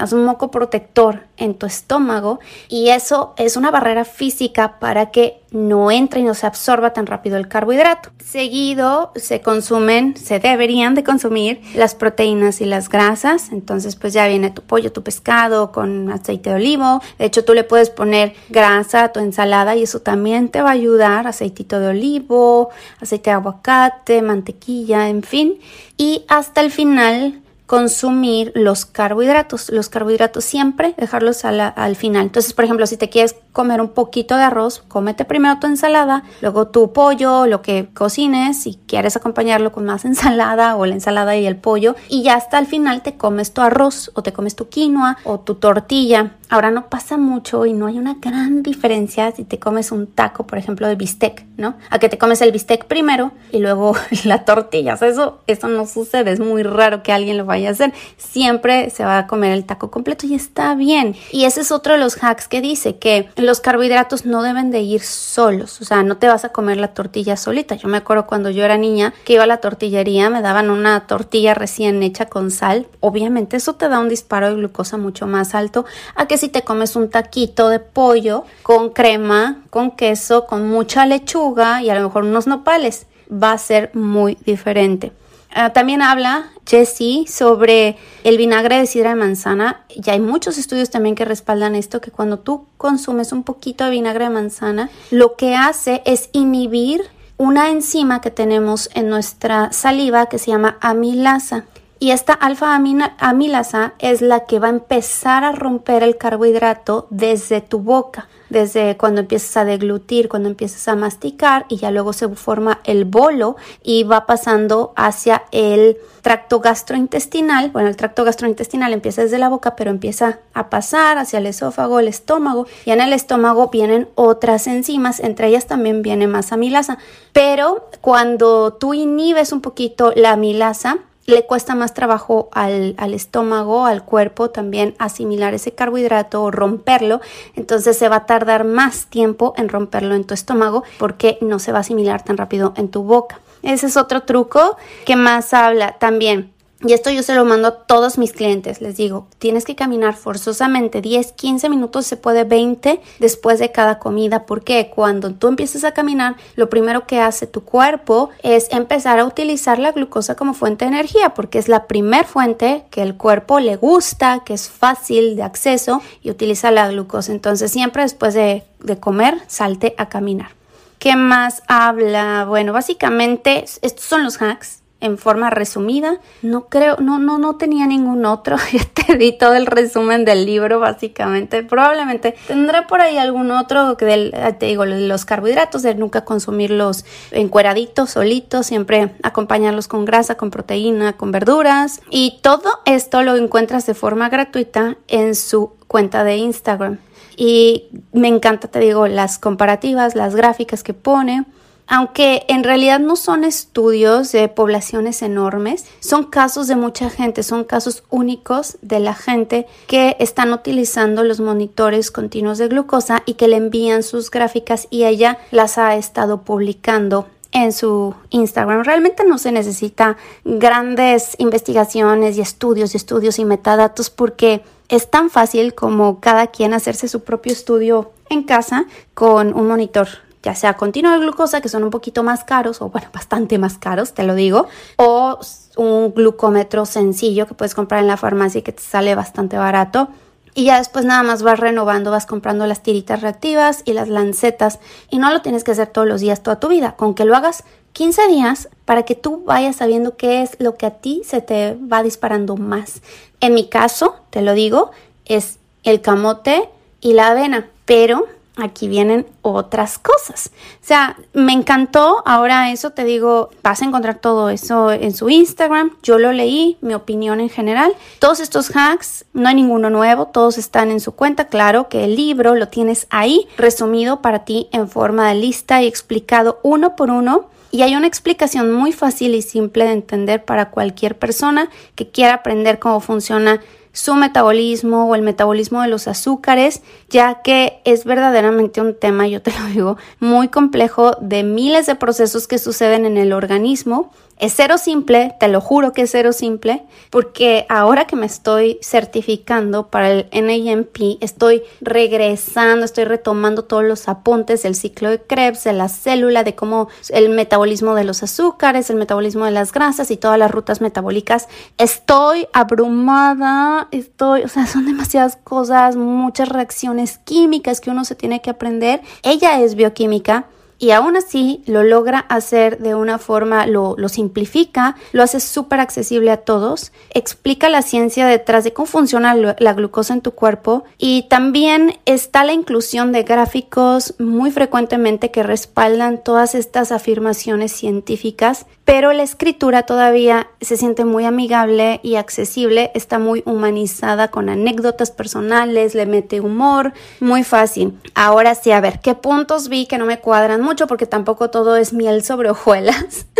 hace 0.00 0.14
un 0.14 0.24
moco 0.24 0.50
protector 0.50 1.26
en 1.36 1.54
tu 1.54 1.66
estómago 1.66 2.38
y 2.68 2.90
eso 2.90 3.34
es 3.36 3.56
una 3.56 3.70
barrera 3.70 4.04
física 4.04 4.78
para 4.78 5.10
que 5.10 5.40
no 5.50 5.90
entre 5.90 6.20
y 6.20 6.22
no 6.22 6.34
se 6.34 6.46
absorba 6.46 6.92
tan 6.92 7.06
rápido 7.06 7.36
el 7.36 7.48
carbohidrato. 7.48 8.10
Seguido 8.24 9.12
se 9.16 9.40
consumen, 9.40 10.16
se 10.16 10.38
deberían 10.38 10.94
de 10.94 11.02
consumir 11.02 11.60
las 11.74 11.94
proteínas 11.94 12.60
y 12.60 12.64
las 12.64 12.88
grasas, 12.88 13.50
entonces 13.50 13.96
pues 13.96 14.12
ya 14.12 14.28
viene 14.28 14.50
tu 14.50 14.62
pollo, 14.62 14.92
tu 14.92 15.02
pescado 15.02 15.72
con 15.72 16.10
aceite 16.10 16.50
de 16.50 16.56
olivo, 16.56 17.00
de 17.18 17.24
hecho 17.24 17.44
tú 17.44 17.52
le 17.54 17.64
puedes 17.64 17.90
poner 17.90 18.34
grasa 18.50 19.04
a 19.04 19.12
tu 19.12 19.20
ensalada 19.20 19.74
y 19.74 19.82
eso 19.82 20.00
también 20.00 20.48
te 20.48 20.62
va 20.62 20.70
a 20.70 20.72
ayudar, 20.72 21.26
aceitito 21.26 21.80
de 21.80 21.88
olivo, 21.88 22.70
aceite 23.00 23.30
de 23.30 23.34
aguacate, 23.34 24.22
mantequilla, 24.22 25.08
en 25.08 25.22
fin, 25.22 25.58
y 25.96 26.24
hasta 26.28 26.60
el 26.60 26.70
final 26.70 27.40
consumir 27.66 28.52
los 28.54 28.86
carbohidratos. 28.86 29.70
Los 29.70 29.88
carbohidratos 29.88 30.44
siempre 30.44 30.94
dejarlos 30.96 31.44
al 31.44 31.96
final. 31.96 32.22
Entonces, 32.22 32.52
por 32.52 32.64
ejemplo, 32.64 32.86
si 32.86 32.96
te 32.96 33.08
quieres 33.08 33.36
comer 33.52 33.80
un 33.80 33.88
poquito 33.88 34.36
de 34.36 34.44
arroz, 34.44 34.84
cómete 34.88 35.24
primero 35.24 35.58
tu 35.58 35.66
ensalada, 35.66 36.24
luego 36.40 36.68
tu 36.68 36.92
pollo, 36.92 37.46
lo 37.46 37.62
que 37.62 37.88
cocines, 37.94 38.62
si 38.62 38.78
quieres 38.86 39.16
acompañarlo 39.16 39.72
con 39.72 39.84
más 39.84 40.04
ensalada 40.06 40.76
o 40.76 40.86
la 40.86 40.94
ensalada 40.94 41.36
y 41.36 41.46
el 41.46 41.56
pollo, 41.56 41.96
y 42.08 42.22
ya 42.22 42.34
hasta 42.34 42.58
el 42.58 42.66
final 42.66 43.02
te 43.02 43.16
comes 43.16 43.52
tu 43.52 43.60
arroz 43.60 44.10
o 44.14 44.22
te 44.22 44.32
comes 44.32 44.56
tu 44.56 44.68
quinoa 44.68 45.18
o 45.24 45.40
tu 45.40 45.54
tortilla. 45.56 46.32
Ahora 46.48 46.70
no 46.70 46.88
pasa 46.88 47.16
mucho 47.16 47.66
y 47.66 47.72
no 47.72 47.86
hay 47.86 47.98
una 47.98 48.14
gran 48.20 48.62
diferencia 48.62 49.32
si 49.32 49.44
te 49.44 49.58
comes 49.58 49.90
un 49.90 50.06
taco, 50.06 50.46
por 50.46 50.58
ejemplo, 50.58 50.86
de 50.86 50.94
bistec, 50.94 51.44
¿no? 51.56 51.76
A 51.90 51.98
que 51.98 52.08
te 52.08 52.18
comes 52.18 52.40
el 52.40 52.52
bistec 52.52 52.84
primero 52.84 53.32
y 53.50 53.58
luego 53.58 53.96
la 54.24 54.44
tortilla. 54.44 54.94
eso, 54.94 55.40
eso 55.46 55.68
no 55.68 55.86
sucede, 55.86 56.30
es 56.30 56.40
muy 56.40 56.62
raro 56.62 57.02
que 57.02 57.12
alguien 57.12 57.36
lo 57.36 57.44
vaya 57.44 57.70
a 57.70 57.72
hacer. 57.72 57.92
Siempre 58.16 58.90
se 58.90 59.04
va 59.04 59.18
a 59.18 59.26
comer 59.26 59.52
el 59.52 59.64
taco 59.64 59.90
completo 59.90 60.26
y 60.26 60.34
está 60.34 60.74
bien. 60.74 61.16
Y 61.32 61.44
ese 61.44 61.62
es 61.62 61.72
otro 61.72 61.94
de 61.94 61.98
los 61.98 62.22
hacks 62.22 62.46
que 62.46 62.60
dice 62.60 62.96
que 62.96 63.28
los 63.36 63.60
carbohidratos 63.60 64.24
no 64.24 64.42
deben 64.42 64.70
de 64.70 64.80
ir 64.80 65.00
solos, 65.02 65.80
o 65.80 65.84
sea, 65.84 66.02
no 66.04 66.16
te 66.16 66.28
vas 66.28 66.44
a 66.44 66.50
comer 66.50 66.76
la 66.76 66.94
tortilla 66.94 67.36
solita. 67.36 67.74
Yo 67.74 67.88
me 67.88 67.96
acuerdo 67.96 68.26
cuando 68.26 68.50
yo 68.50 68.64
era 68.64 68.76
niña 68.76 69.14
que 69.24 69.34
iba 69.34 69.44
a 69.44 69.48
la 69.48 69.58
tortillería, 69.58 70.30
me 70.30 70.42
daban 70.42 70.70
una 70.70 71.06
tortilla 71.08 71.54
recién 71.54 72.02
hecha 72.02 72.26
con 72.26 72.50
sal. 72.52 72.86
Obviamente 73.00 73.56
eso 73.56 73.74
te 73.74 73.88
da 73.88 73.98
un 73.98 74.08
disparo 74.08 74.48
de 74.48 74.54
glucosa 74.54 74.96
mucho 74.96 75.26
más 75.26 75.54
alto 75.54 75.84
a 76.14 76.28
que 76.28 76.35
si 76.36 76.48
te 76.48 76.62
comes 76.62 76.96
un 76.96 77.10
taquito 77.10 77.68
de 77.68 77.80
pollo 77.80 78.44
con 78.62 78.90
crema, 78.90 79.62
con 79.70 79.90
queso, 79.90 80.46
con 80.46 80.68
mucha 80.68 81.06
lechuga 81.06 81.82
y 81.82 81.90
a 81.90 81.94
lo 81.94 82.02
mejor 82.02 82.24
unos 82.24 82.46
nopales, 82.46 83.06
va 83.30 83.52
a 83.52 83.58
ser 83.58 83.90
muy 83.94 84.36
diferente. 84.44 85.12
Ah, 85.58 85.72
también 85.72 86.02
habla 86.02 86.50
Jesse 86.66 87.24
sobre 87.26 87.96
el 88.24 88.36
vinagre 88.36 88.78
de 88.78 88.86
sidra 88.86 89.10
de 89.10 89.16
manzana. 89.16 89.84
Ya 89.96 90.12
hay 90.12 90.20
muchos 90.20 90.58
estudios 90.58 90.90
también 90.90 91.14
que 91.14 91.24
respaldan 91.24 91.74
esto, 91.74 92.00
que 92.02 92.10
cuando 92.10 92.38
tú 92.38 92.66
consumes 92.76 93.32
un 93.32 93.42
poquito 93.42 93.84
de 93.84 93.90
vinagre 93.90 94.24
de 94.24 94.30
manzana, 94.30 94.90
lo 95.10 95.36
que 95.36 95.56
hace 95.56 96.02
es 96.04 96.28
inhibir 96.32 97.04
una 97.38 97.70
enzima 97.70 98.20
que 98.20 98.30
tenemos 98.30 98.90
en 98.94 99.08
nuestra 99.08 99.72
saliva 99.72 100.26
que 100.26 100.38
se 100.38 100.50
llama 100.50 100.76
amilasa. 100.80 101.64
Y 101.98 102.10
esta 102.10 102.34
alfa 102.34 102.74
amilasa 102.74 103.94
es 103.98 104.20
la 104.20 104.44
que 104.44 104.58
va 104.58 104.66
a 104.66 104.70
empezar 104.70 105.44
a 105.44 105.52
romper 105.52 106.02
el 106.02 106.18
carbohidrato 106.18 107.06
desde 107.08 107.62
tu 107.62 107.78
boca, 107.78 108.28
desde 108.50 108.98
cuando 108.98 109.22
empiezas 109.22 109.56
a 109.56 109.64
deglutir, 109.64 110.28
cuando 110.28 110.50
empiezas 110.50 110.88
a 110.88 110.94
masticar 110.94 111.64
y 111.70 111.78
ya 111.78 111.90
luego 111.90 112.12
se 112.12 112.28
forma 112.28 112.80
el 112.84 113.06
bolo 113.06 113.56
y 113.82 114.04
va 114.04 114.26
pasando 114.26 114.92
hacia 114.94 115.44
el 115.52 115.96
tracto 116.20 116.60
gastrointestinal. 116.60 117.70
Bueno, 117.70 117.88
el 117.88 117.96
tracto 117.96 118.24
gastrointestinal 118.24 118.92
empieza 118.92 119.22
desde 119.22 119.38
la 119.38 119.48
boca, 119.48 119.74
pero 119.74 119.90
empieza 119.90 120.40
a 120.52 120.68
pasar 120.68 121.16
hacia 121.16 121.38
el 121.38 121.46
esófago, 121.46 121.98
el 121.98 122.08
estómago 122.08 122.66
y 122.84 122.90
en 122.90 123.00
el 123.00 123.14
estómago 123.14 123.68
vienen 123.68 124.10
otras 124.16 124.66
enzimas, 124.66 125.18
entre 125.18 125.48
ellas 125.48 125.66
también 125.66 126.02
viene 126.02 126.26
más 126.26 126.52
amilasa. 126.52 126.98
Pero 127.32 127.88
cuando 128.02 128.74
tú 128.74 128.92
inhibes 128.92 129.50
un 129.52 129.62
poquito 129.62 130.12
la 130.14 130.32
amilasa, 130.32 130.98
le 131.26 131.44
cuesta 131.46 131.74
más 131.74 131.94
trabajo 131.94 132.48
al, 132.52 132.94
al, 132.98 133.14
estómago, 133.14 133.86
al 133.86 134.04
cuerpo 134.04 134.50
también 134.50 134.94
asimilar 134.98 135.54
ese 135.54 135.72
carbohidrato 135.72 136.42
o 136.42 136.50
romperlo, 136.50 137.20
entonces 137.54 137.98
se 137.98 138.08
va 138.08 138.16
a 138.16 138.26
tardar 138.26 138.64
más 138.64 139.06
tiempo 139.06 139.54
en 139.56 139.68
romperlo 139.68 140.14
en 140.14 140.24
tu 140.24 140.34
estómago 140.34 140.84
porque 140.98 141.38
no 141.40 141.58
se 141.58 141.72
va 141.72 141.78
a 141.78 141.80
asimilar 141.80 142.22
tan 142.22 142.36
rápido 142.36 142.72
en 142.76 142.88
tu 142.88 143.02
boca. 143.02 143.40
Ese 143.62 143.86
es 143.86 143.96
otro 143.96 144.22
truco 144.22 144.76
que 145.04 145.16
más 145.16 145.52
habla 145.52 145.96
también 145.98 146.55
y 146.84 146.92
esto 146.92 147.08
yo 147.10 147.22
se 147.22 147.34
lo 147.34 147.46
mando 147.46 147.68
a 147.68 147.74
todos 147.86 148.18
mis 148.18 148.32
clientes. 148.32 148.82
Les 148.82 148.96
digo, 148.96 149.28
tienes 149.38 149.64
que 149.64 149.74
caminar 149.74 150.14
forzosamente 150.14 151.00
10, 151.00 151.32
15 151.32 151.70
minutos, 151.70 152.06
se 152.06 152.18
puede 152.18 152.44
20 152.44 153.00
después 153.18 153.58
de 153.58 153.72
cada 153.72 153.98
comida. 153.98 154.44
Porque 154.44 154.90
cuando 154.94 155.32
tú 155.32 155.48
empiezas 155.48 155.84
a 155.84 155.92
caminar, 155.92 156.36
lo 156.54 156.68
primero 156.68 157.06
que 157.06 157.18
hace 157.18 157.46
tu 157.46 157.64
cuerpo 157.64 158.28
es 158.42 158.68
empezar 158.72 159.18
a 159.18 159.24
utilizar 159.24 159.78
la 159.78 159.92
glucosa 159.92 160.34
como 160.34 160.52
fuente 160.52 160.84
de 160.84 160.90
energía, 160.90 161.30
porque 161.30 161.58
es 161.58 161.68
la 161.68 161.86
primer 161.86 162.26
fuente 162.26 162.84
que 162.90 163.00
el 163.00 163.16
cuerpo 163.16 163.58
le 163.58 163.76
gusta, 163.76 164.42
que 164.44 164.52
es 164.52 164.68
fácil 164.68 165.34
de 165.34 165.44
acceso 165.44 166.02
y 166.20 166.30
utiliza 166.30 166.70
la 166.70 166.88
glucosa. 166.90 167.32
Entonces 167.32 167.72
siempre 167.72 168.02
después 168.02 168.34
de, 168.34 168.64
de 168.80 169.00
comer, 169.00 169.40
salte 169.46 169.94
a 169.96 170.10
caminar. 170.10 170.50
¿Qué 170.98 171.16
más 171.16 171.62
habla? 171.68 172.44
Bueno, 172.46 172.74
básicamente 172.74 173.64
estos 173.80 174.04
son 174.04 174.24
los 174.24 174.42
hacks 174.42 174.82
en 175.00 175.18
forma 175.18 175.50
resumida. 175.50 176.20
No 176.42 176.68
creo, 176.68 176.96
no, 176.98 177.18
no, 177.18 177.38
no 177.38 177.56
tenía 177.56 177.86
ningún 177.86 178.24
otro. 178.24 178.56
Yo 178.72 178.80
te 178.92 179.16
di 179.16 179.32
todo 179.32 179.54
el 179.54 179.66
resumen 179.66 180.24
del 180.24 180.46
libro, 180.46 180.80
básicamente. 180.80 181.62
Probablemente 181.62 182.34
tendré 182.46 182.82
por 182.82 183.00
ahí 183.00 183.18
algún 183.18 183.50
otro 183.50 183.96
que 183.96 184.04
del, 184.04 184.32
eh, 184.34 184.54
te 184.58 184.66
digo, 184.66 184.84
los 184.84 185.24
carbohidratos, 185.24 185.82
de 185.82 185.94
nunca 185.94 186.24
consumirlos 186.24 187.04
encueraditos, 187.30 188.10
solitos, 188.10 188.66
siempre 188.66 189.14
acompañarlos 189.22 189.88
con 189.88 190.04
grasa, 190.04 190.36
con 190.36 190.50
proteína, 190.50 191.14
con 191.14 191.32
verduras. 191.32 192.00
Y 192.10 192.38
todo 192.42 192.80
esto 192.84 193.22
lo 193.22 193.36
encuentras 193.36 193.86
de 193.86 193.94
forma 193.94 194.28
gratuita 194.28 194.96
en 195.08 195.34
su 195.34 195.72
cuenta 195.86 196.24
de 196.24 196.36
Instagram. 196.36 196.98
Y 197.36 197.88
me 198.12 198.28
encanta, 198.28 198.68
te 198.68 198.78
digo, 198.78 199.08
las 199.08 199.38
comparativas, 199.38 200.14
las 200.14 200.34
gráficas 200.34 200.82
que 200.82 200.94
pone 200.94 201.44
aunque 201.86 202.44
en 202.48 202.64
realidad 202.64 202.98
no 202.98 203.16
son 203.16 203.44
estudios 203.44 204.32
de 204.32 204.48
poblaciones 204.48 205.22
enormes, 205.22 205.84
son 206.00 206.24
casos 206.24 206.66
de 206.66 206.76
mucha 206.76 207.10
gente, 207.10 207.42
son 207.42 207.64
casos 207.64 208.02
únicos 208.10 208.78
de 208.82 209.00
la 209.00 209.14
gente 209.14 209.66
que 209.86 210.16
están 210.18 210.52
utilizando 210.52 211.22
los 211.22 211.40
monitores 211.40 212.10
continuos 212.10 212.58
de 212.58 212.68
glucosa 212.68 213.22
y 213.24 213.34
que 213.34 213.48
le 213.48 213.56
envían 213.56 214.02
sus 214.02 214.30
gráficas 214.30 214.88
y 214.90 215.04
ella 215.04 215.38
las 215.50 215.78
ha 215.78 215.94
estado 215.96 216.42
publicando 216.42 217.28
en 217.52 217.72
su 217.72 218.14
Instagram. 218.30 218.82
Realmente 218.82 219.24
no 219.24 219.38
se 219.38 219.52
necesita 219.52 220.16
grandes 220.44 221.36
investigaciones 221.38 222.36
y 222.36 222.40
estudios 222.40 222.94
y 222.94 222.96
estudios 222.96 223.38
y 223.38 223.44
metadatos 223.44 224.10
porque 224.10 224.62
es 224.88 225.10
tan 225.10 225.30
fácil 225.30 225.74
como 225.74 226.20
cada 226.20 226.48
quien 226.48 226.74
hacerse 226.74 227.08
su 227.08 227.22
propio 227.22 227.52
estudio 227.52 228.10
en 228.28 228.42
casa 228.42 228.86
con 229.14 229.54
un 229.54 229.68
monitor 229.68 230.25
ya 230.46 230.54
sea 230.54 230.74
continuo 230.74 231.10
de 231.10 231.18
glucosa, 231.18 231.60
que 231.60 231.68
son 231.68 231.82
un 231.82 231.90
poquito 231.90 232.22
más 232.22 232.44
caros, 232.44 232.80
o 232.80 232.88
bueno, 232.88 233.08
bastante 233.12 233.58
más 233.58 233.78
caros, 233.78 234.14
te 234.14 234.22
lo 234.22 234.36
digo, 234.36 234.68
o 234.94 235.40
un 235.76 236.14
glucómetro 236.14 236.86
sencillo 236.86 237.48
que 237.48 237.54
puedes 237.54 237.74
comprar 237.74 238.00
en 238.00 238.06
la 238.06 238.16
farmacia 238.16 238.60
y 238.60 238.62
que 238.62 238.70
te 238.70 238.82
sale 238.82 239.16
bastante 239.16 239.58
barato. 239.58 240.08
Y 240.54 240.66
ya 240.66 240.78
después 240.78 241.04
nada 241.04 241.24
más 241.24 241.42
vas 241.42 241.58
renovando, 241.58 242.12
vas 242.12 242.26
comprando 242.26 242.64
las 242.66 242.82
tiritas 242.84 243.22
reactivas 243.22 243.82
y 243.84 243.92
las 243.92 244.08
lancetas. 244.08 244.78
Y 245.10 245.18
no 245.18 245.30
lo 245.30 245.42
tienes 245.42 245.64
que 245.64 245.72
hacer 245.72 245.88
todos 245.88 246.06
los 246.06 246.20
días, 246.20 246.42
toda 246.42 246.60
tu 246.60 246.68
vida. 246.68 246.94
Con 246.96 247.14
que 247.14 247.26
lo 247.26 247.36
hagas 247.36 247.64
15 247.92 248.28
días 248.28 248.68
para 248.84 249.02
que 249.02 249.16
tú 249.16 249.42
vayas 249.44 249.76
sabiendo 249.76 250.16
qué 250.16 250.42
es 250.42 250.56
lo 250.58 250.76
que 250.76 250.86
a 250.86 250.92
ti 250.92 251.22
se 251.26 251.42
te 251.42 251.74
va 251.74 252.02
disparando 252.02 252.56
más. 252.56 253.02
En 253.40 253.52
mi 253.52 253.68
caso, 253.68 254.16
te 254.30 254.40
lo 254.40 254.54
digo, 254.54 254.92
es 255.26 255.58
el 255.82 256.00
camote 256.00 256.70
y 257.02 257.12
la 257.14 257.32
avena. 257.32 257.68
Pero 257.84 258.26
aquí 258.56 258.88
vienen 258.88 259.26
otras 259.42 259.98
cosas. 259.98 260.50
O 260.82 260.86
sea, 260.86 261.16
me 261.34 261.52
encantó. 261.52 262.22
Ahora 262.26 262.72
eso 262.72 262.90
te 262.90 263.04
digo, 263.04 263.50
vas 263.62 263.82
a 263.82 263.84
encontrar 263.84 264.18
todo 264.18 264.50
eso 264.50 264.90
en 264.90 265.14
su 265.14 265.28
Instagram. 265.28 265.96
Yo 266.02 266.18
lo 266.18 266.32
leí, 266.32 266.78
mi 266.80 266.94
opinión 266.94 267.40
en 267.40 267.50
general. 267.50 267.94
Todos 268.18 268.40
estos 268.40 268.74
hacks, 268.74 269.26
no 269.32 269.48
hay 269.48 269.54
ninguno 269.54 269.90
nuevo, 269.90 270.26
todos 270.26 270.58
están 270.58 270.90
en 270.90 271.00
su 271.00 271.12
cuenta. 271.12 271.46
Claro 271.46 271.88
que 271.88 272.04
el 272.04 272.16
libro 272.16 272.54
lo 272.54 272.68
tienes 272.68 273.06
ahí 273.10 273.46
resumido 273.56 274.22
para 274.22 274.44
ti 274.44 274.68
en 274.72 274.88
forma 274.88 275.28
de 275.28 275.34
lista 275.36 275.82
y 275.82 275.86
explicado 275.86 276.58
uno 276.62 276.96
por 276.96 277.10
uno. 277.10 277.48
Y 277.70 277.82
hay 277.82 277.94
una 277.94 278.06
explicación 278.06 278.72
muy 278.72 278.92
fácil 278.92 279.34
y 279.34 279.42
simple 279.42 279.84
de 279.84 279.92
entender 279.92 280.44
para 280.44 280.70
cualquier 280.70 281.18
persona 281.18 281.68
que 281.94 282.08
quiera 282.08 282.34
aprender 282.34 282.78
cómo 282.78 283.00
funciona 283.00 283.60
su 283.96 284.14
metabolismo 284.14 285.08
o 285.08 285.14
el 285.14 285.22
metabolismo 285.22 285.80
de 285.80 285.88
los 285.88 286.06
azúcares, 286.06 286.82
ya 287.08 287.40
que 287.40 287.80
es 287.86 288.04
verdaderamente 288.04 288.82
un 288.82 288.94
tema, 288.94 289.26
yo 289.26 289.40
te 289.40 289.52
lo 289.58 289.66
digo, 289.68 289.96
muy 290.20 290.48
complejo 290.48 291.12
de 291.22 291.42
miles 291.42 291.86
de 291.86 291.94
procesos 291.94 292.46
que 292.46 292.58
suceden 292.58 293.06
en 293.06 293.16
el 293.16 293.32
organismo 293.32 294.12
es 294.38 294.52
cero 294.54 294.76
simple, 294.76 295.34
te 295.40 295.48
lo 295.48 295.60
juro 295.60 295.92
que 295.92 296.02
es 296.02 296.10
cero 296.10 296.32
simple, 296.32 296.82
porque 297.10 297.64
ahora 297.70 298.06
que 298.06 298.16
me 298.16 298.26
estoy 298.26 298.78
certificando 298.82 299.88
para 299.88 300.10
el 300.10 300.28
NAMP, 300.30 301.18
estoy 301.20 301.62
regresando, 301.80 302.84
estoy 302.84 303.04
retomando 303.04 303.64
todos 303.64 303.84
los 303.84 304.08
apuntes 304.08 304.62
del 304.62 304.74
ciclo 304.74 305.08
de 305.08 305.22
Krebs, 305.22 305.64
de 305.64 305.72
la 305.72 305.88
célula, 305.88 306.44
de 306.44 306.54
cómo 306.54 306.88
el 307.08 307.30
metabolismo 307.30 307.94
de 307.94 308.04
los 308.04 308.22
azúcares, 308.22 308.90
el 308.90 308.96
metabolismo 308.96 309.46
de 309.46 309.52
las 309.52 309.72
grasas 309.72 310.10
y 310.10 310.18
todas 310.18 310.38
las 310.38 310.50
rutas 310.50 310.82
metabólicas. 310.82 311.48
Estoy 311.78 312.46
abrumada, 312.52 313.88
estoy, 313.90 314.42
o 314.42 314.48
sea, 314.48 314.66
son 314.66 314.84
demasiadas 314.84 315.36
cosas, 315.36 315.96
muchas 315.96 316.50
reacciones 316.50 317.18
químicas 317.18 317.80
que 317.80 317.90
uno 317.90 318.04
se 318.04 318.14
tiene 318.14 318.42
que 318.42 318.50
aprender. 318.50 319.00
Ella 319.22 319.60
es 319.60 319.76
bioquímica 319.76 320.46
y 320.78 320.90
aún 320.90 321.16
así 321.16 321.62
lo 321.66 321.82
logra 321.82 322.18
hacer 322.18 322.78
de 322.78 322.94
una 322.94 323.18
forma, 323.18 323.66
lo, 323.66 323.96
simplifica, 324.08 324.96
lo 325.12 325.22
hace 325.22 325.40
súper 325.40 325.80
accesible 325.80 326.30
a 326.30 326.38
todos, 326.38 326.92
explica 327.10 327.68
la 327.68 327.82
ciencia 327.82 328.26
detrás 328.26 328.64
de 328.64 328.72
cómo 328.72 328.86
funciona 328.86 329.34
la 329.34 329.72
glucosa 329.72 330.14
en 330.14 330.20
tu 330.20 330.32
cuerpo 330.32 330.84
y 330.98 331.26
también 331.28 331.98
está 332.04 332.44
la 332.44 332.52
inclusión 332.52 333.12
de 333.12 333.22
gráficos 333.22 334.14
muy 334.18 334.50
frecuentemente 334.50 335.30
que 335.30 335.42
respaldan 335.42 336.22
todas 336.22 336.54
estas 336.54 336.92
afirmaciones 336.92 337.72
científicas 337.72 338.66
pero 338.86 339.12
la 339.12 339.24
escritura 339.24 339.82
todavía 339.82 340.48
se 340.60 340.76
siente 340.76 341.04
muy 341.04 341.24
amigable 341.24 341.98
y 342.04 342.14
accesible, 342.14 342.92
está 342.94 343.18
muy 343.18 343.42
humanizada 343.44 344.28
con 344.28 344.48
anécdotas 344.48 345.10
personales, 345.10 345.96
le 345.96 346.06
mete 346.06 346.40
humor, 346.40 346.92
muy 347.18 347.42
fácil. 347.42 347.98
Ahora 348.14 348.54
sí, 348.54 348.70
a 348.70 348.80
ver, 348.80 349.00
¿qué 349.00 349.16
puntos 349.16 349.68
vi 349.68 349.86
que 349.86 349.98
no 349.98 350.06
me 350.06 350.20
cuadran 350.20 350.60
mucho? 350.60 350.86
Porque 350.86 351.06
tampoco 351.06 351.50
todo 351.50 351.76
es 351.76 351.92
miel 351.92 352.24
sobre 352.24 352.48
hojuelas. 352.48 353.26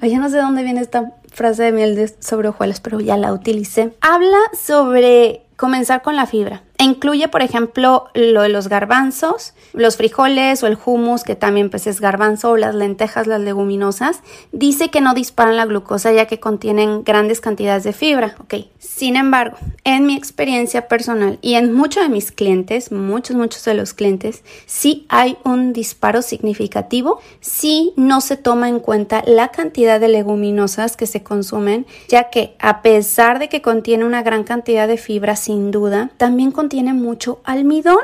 Ya 0.00 0.18
no 0.18 0.28
sé 0.28 0.38
dónde 0.38 0.64
viene 0.64 0.80
esta 0.80 1.12
frase 1.30 1.64
de 1.64 1.72
miel 1.72 2.12
sobre 2.18 2.48
hojuelas, 2.48 2.80
pero 2.80 2.98
ya 2.98 3.16
la 3.16 3.32
utilicé. 3.32 3.94
Habla 4.00 4.38
sobre 4.52 5.42
comenzar 5.56 6.02
con 6.02 6.16
la 6.16 6.26
fibra. 6.26 6.62
E 6.82 6.84
incluye, 6.84 7.28
por 7.28 7.42
ejemplo, 7.42 8.08
lo 8.12 8.42
de 8.42 8.48
los 8.48 8.66
garbanzos, 8.66 9.54
los 9.72 9.96
frijoles 9.96 10.64
o 10.64 10.66
el 10.66 10.76
hummus, 10.84 11.22
que 11.22 11.36
también 11.36 11.70
pues 11.70 11.86
es 11.86 12.00
garbanzo, 12.00 12.50
o 12.50 12.56
las 12.56 12.74
lentejas, 12.74 13.28
las 13.28 13.40
leguminosas. 13.40 14.20
Dice 14.50 14.90
que 14.90 15.00
no 15.00 15.14
disparan 15.14 15.56
la 15.56 15.64
glucosa 15.64 16.10
ya 16.10 16.26
que 16.26 16.40
contienen 16.40 17.04
grandes 17.04 17.40
cantidades 17.40 17.84
de 17.84 17.92
fibra. 17.92 18.34
Ok. 18.40 18.66
Sin 18.80 19.14
embargo, 19.14 19.58
en 19.84 20.06
mi 20.06 20.16
experiencia 20.16 20.88
personal 20.88 21.38
y 21.40 21.54
en 21.54 21.72
muchos 21.72 22.02
de 22.02 22.08
mis 22.08 22.32
clientes, 22.32 22.90
muchos, 22.90 23.36
muchos 23.36 23.64
de 23.64 23.74
los 23.74 23.94
clientes, 23.94 24.42
sí 24.66 25.06
hay 25.08 25.38
un 25.44 25.72
disparo 25.72 26.20
significativo 26.20 27.20
si 27.38 27.92
no 27.94 28.20
se 28.20 28.36
toma 28.36 28.68
en 28.68 28.80
cuenta 28.80 29.22
la 29.24 29.52
cantidad 29.52 30.00
de 30.00 30.08
leguminosas 30.08 30.96
que 30.96 31.06
se 31.06 31.22
consumen, 31.22 31.86
ya 32.08 32.28
que 32.28 32.56
a 32.58 32.82
pesar 32.82 33.38
de 33.38 33.48
que 33.48 33.62
contiene 33.62 34.04
una 34.04 34.24
gran 34.24 34.42
cantidad 34.42 34.88
de 34.88 34.96
fibra, 34.96 35.36
sin 35.36 35.70
duda, 35.70 36.10
también 36.16 36.50
contiene 36.50 36.71
tiene 36.72 36.94
mucho 36.94 37.40
almidón 37.44 38.00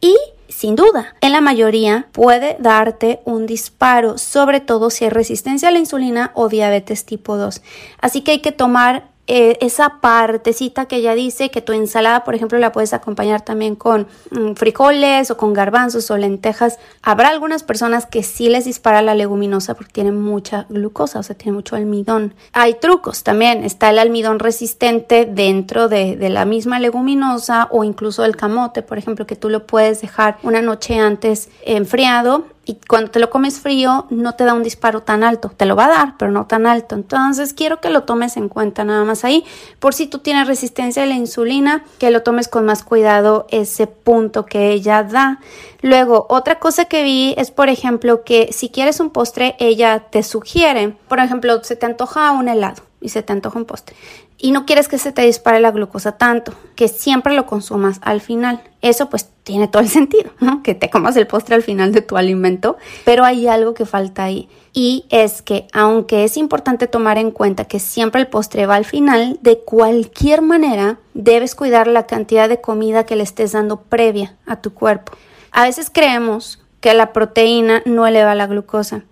y 0.00 0.14
sin 0.46 0.76
duda, 0.76 1.16
en 1.20 1.32
la 1.32 1.40
mayoría 1.40 2.06
puede 2.12 2.56
darte 2.60 3.18
un 3.24 3.46
disparo, 3.46 4.16
sobre 4.16 4.60
todo 4.60 4.90
si 4.90 5.02
hay 5.02 5.10
resistencia 5.10 5.70
a 5.70 5.72
la 5.72 5.80
insulina 5.80 6.30
o 6.34 6.48
diabetes 6.48 7.04
tipo 7.04 7.36
2. 7.36 7.62
Así 7.98 8.20
que 8.20 8.30
hay 8.30 8.38
que 8.38 8.52
tomar 8.52 9.08
eh, 9.34 9.56
esa 9.62 10.00
partecita 10.02 10.84
que 10.84 10.96
ella 10.96 11.14
dice 11.14 11.50
que 11.50 11.62
tu 11.62 11.72
ensalada, 11.72 12.22
por 12.22 12.34
ejemplo, 12.34 12.58
la 12.58 12.70
puedes 12.70 12.92
acompañar 12.92 13.40
también 13.40 13.76
con 13.76 14.06
mm, 14.30 14.52
frijoles 14.56 15.30
o 15.30 15.38
con 15.38 15.54
garbanzos 15.54 16.10
o 16.10 16.18
lentejas. 16.18 16.78
Habrá 17.00 17.30
algunas 17.30 17.62
personas 17.62 18.04
que 18.04 18.24
sí 18.24 18.50
les 18.50 18.66
dispara 18.66 19.00
la 19.00 19.14
leguminosa 19.14 19.72
porque 19.72 19.90
tienen 19.90 20.20
mucha 20.20 20.66
glucosa, 20.68 21.18
o 21.18 21.22
sea, 21.22 21.34
tiene 21.34 21.56
mucho 21.56 21.76
almidón. 21.76 22.34
Hay 22.52 22.74
trucos 22.74 23.22
también. 23.22 23.64
Está 23.64 23.88
el 23.88 24.00
almidón 24.00 24.38
resistente 24.38 25.24
dentro 25.24 25.88
de, 25.88 26.16
de 26.16 26.28
la 26.28 26.44
misma 26.44 26.78
leguminosa 26.78 27.68
o 27.70 27.84
incluso 27.84 28.26
el 28.26 28.36
camote, 28.36 28.82
por 28.82 28.98
ejemplo, 28.98 29.26
que 29.26 29.34
tú 29.34 29.48
lo 29.48 29.66
puedes 29.66 30.02
dejar 30.02 30.36
una 30.42 30.60
noche 30.60 30.98
antes 30.98 31.48
enfriado 31.64 32.51
y 32.64 32.78
cuando 32.88 33.10
te 33.10 33.18
lo 33.18 33.28
comes 33.28 33.60
frío 33.60 34.06
no 34.10 34.34
te 34.34 34.44
da 34.44 34.54
un 34.54 34.62
disparo 34.62 35.02
tan 35.02 35.24
alto, 35.24 35.50
te 35.56 35.66
lo 35.66 35.74
va 35.74 35.86
a 35.86 35.88
dar, 35.88 36.14
pero 36.16 36.30
no 36.30 36.46
tan 36.46 36.66
alto. 36.66 36.94
Entonces 36.94 37.54
quiero 37.54 37.80
que 37.80 37.90
lo 37.90 38.04
tomes 38.04 38.36
en 38.36 38.48
cuenta 38.48 38.84
nada 38.84 39.04
más 39.04 39.24
ahí. 39.24 39.44
Por 39.80 39.94
si 39.94 40.06
tú 40.06 40.18
tienes 40.18 40.46
resistencia 40.46 41.02
a 41.02 41.06
la 41.06 41.14
insulina, 41.14 41.84
que 41.98 42.10
lo 42.10 42.22
tomes 42.22 42.48
con 42.48 42.64
más 42.64 42.84
cuidado 42.84 43.46
ese 43.50 43.86
punto 43.88 44.46
que 44.46 44.70
ella 44.70 45.02
da. 45.02 45.40
Luego, 45.80 46.26
otra 46.28 46.60
cosa 46.60 46.84
que 46.84 47.02
vi 47.02 47.34
es, 47.36 47.50
por 47.50 47.68
ejemplo, 47.68 48.22
que 48.22 48.52
si 48.52 48.68
quieres 48.68 49.00
un 49.00 49.10
postre, 49.10 49.56
ella 49.58 50.04
te 50.10 50.22
sugiere, 50.22 50.96
por 51.08 51.18
ejemplo, 51.18 51.64
se 51.64 51.74
te 51.74 51.86
antoja 51.86 52.30
un 52.32 52.48
helado 52.48 52.82
y 53.00 53.08
se 53.08 53.22
te 53.22 53.32
antoja 53.32 53.58
un 53.58 53.64
postre 53.64 53.96
y 54.42 54.50
no 54.50 54.66
quieres 54.66 54.88
que 54.88 54.98
se 54.98 55.12
te 55.12 55.22
dispare 55.22 55.60
la 55.60 55.70
glucosa 55.70 56.12
tanto, 56.12 56.52
que 56.74 56.88
siempre 56.88 57.32
lo 57.34 57.46
consumas 57.46 58.00
al 58.02 58.20
final. 58.20 58.60
Eso 58.82 59.08
pues 59.08 59.30
tiene 59.44 59.68
todo 59.68 59.82
el 59.82 59.88
sentido, 59.88 60.30
¿no? 60.40 60.62
Que 60.62 60.74
te 60.74 60.90
comas 60.90 61.16
el 61.16 61.26
postre 61.26 61.54
al 61.54 61.62
final 61.62 61.92
de 61.92 62.02
tu 62.02 62.16
alimento, 62.16 62.76
pero 63.04 63.24
hay 63.24 63.46
algo 63.48 63.74
que 63.74 63.86
falta 63.86 64.24
ahí 64.24 64.48
y 64.72 65.04
es 65.10 65.42
que 65.42 65.66
aunque 65.72 66.24
es 66.24 66.36
importante 66.36 66.86
tomar 66.86 67.18
en 67.18 67.30
cuenta 67.30 67.64
que 67.64 67.78
siempre 67.78 68.20
el 68.20 68.28
postre 68.28 68.66
va 68.66 68.76
al 68.76 68.84
final, 68.84 69.38
de 69.42 69.58
cualquier 69.58 70.42
manera 70.42 70.98
debes 71.14 71.54
cuidar 71.54 71.86
la 71.86 72.06
cantidad 72.06 72.48
de 72.48 72.60
comida 72.60 73.04
que 73.04 73.16
le 73.16 73.22
estés 73.22 73.52
dando 73.52 73.80
previa 73.82 74.36
a 74.46 74.56
tu 74.56 74.72
cuerpo. 74.72 75.12
A 75.50 75.64
veces 75.64 75.90
creemos 75.92 76.60
que 76.80 76.94
la 76.94 77.12
proteína 77.12 77.82
no 77.84 78.06
eleva 78.06 78.34
la 78.34 78.46
glucosa, 78.46 79.04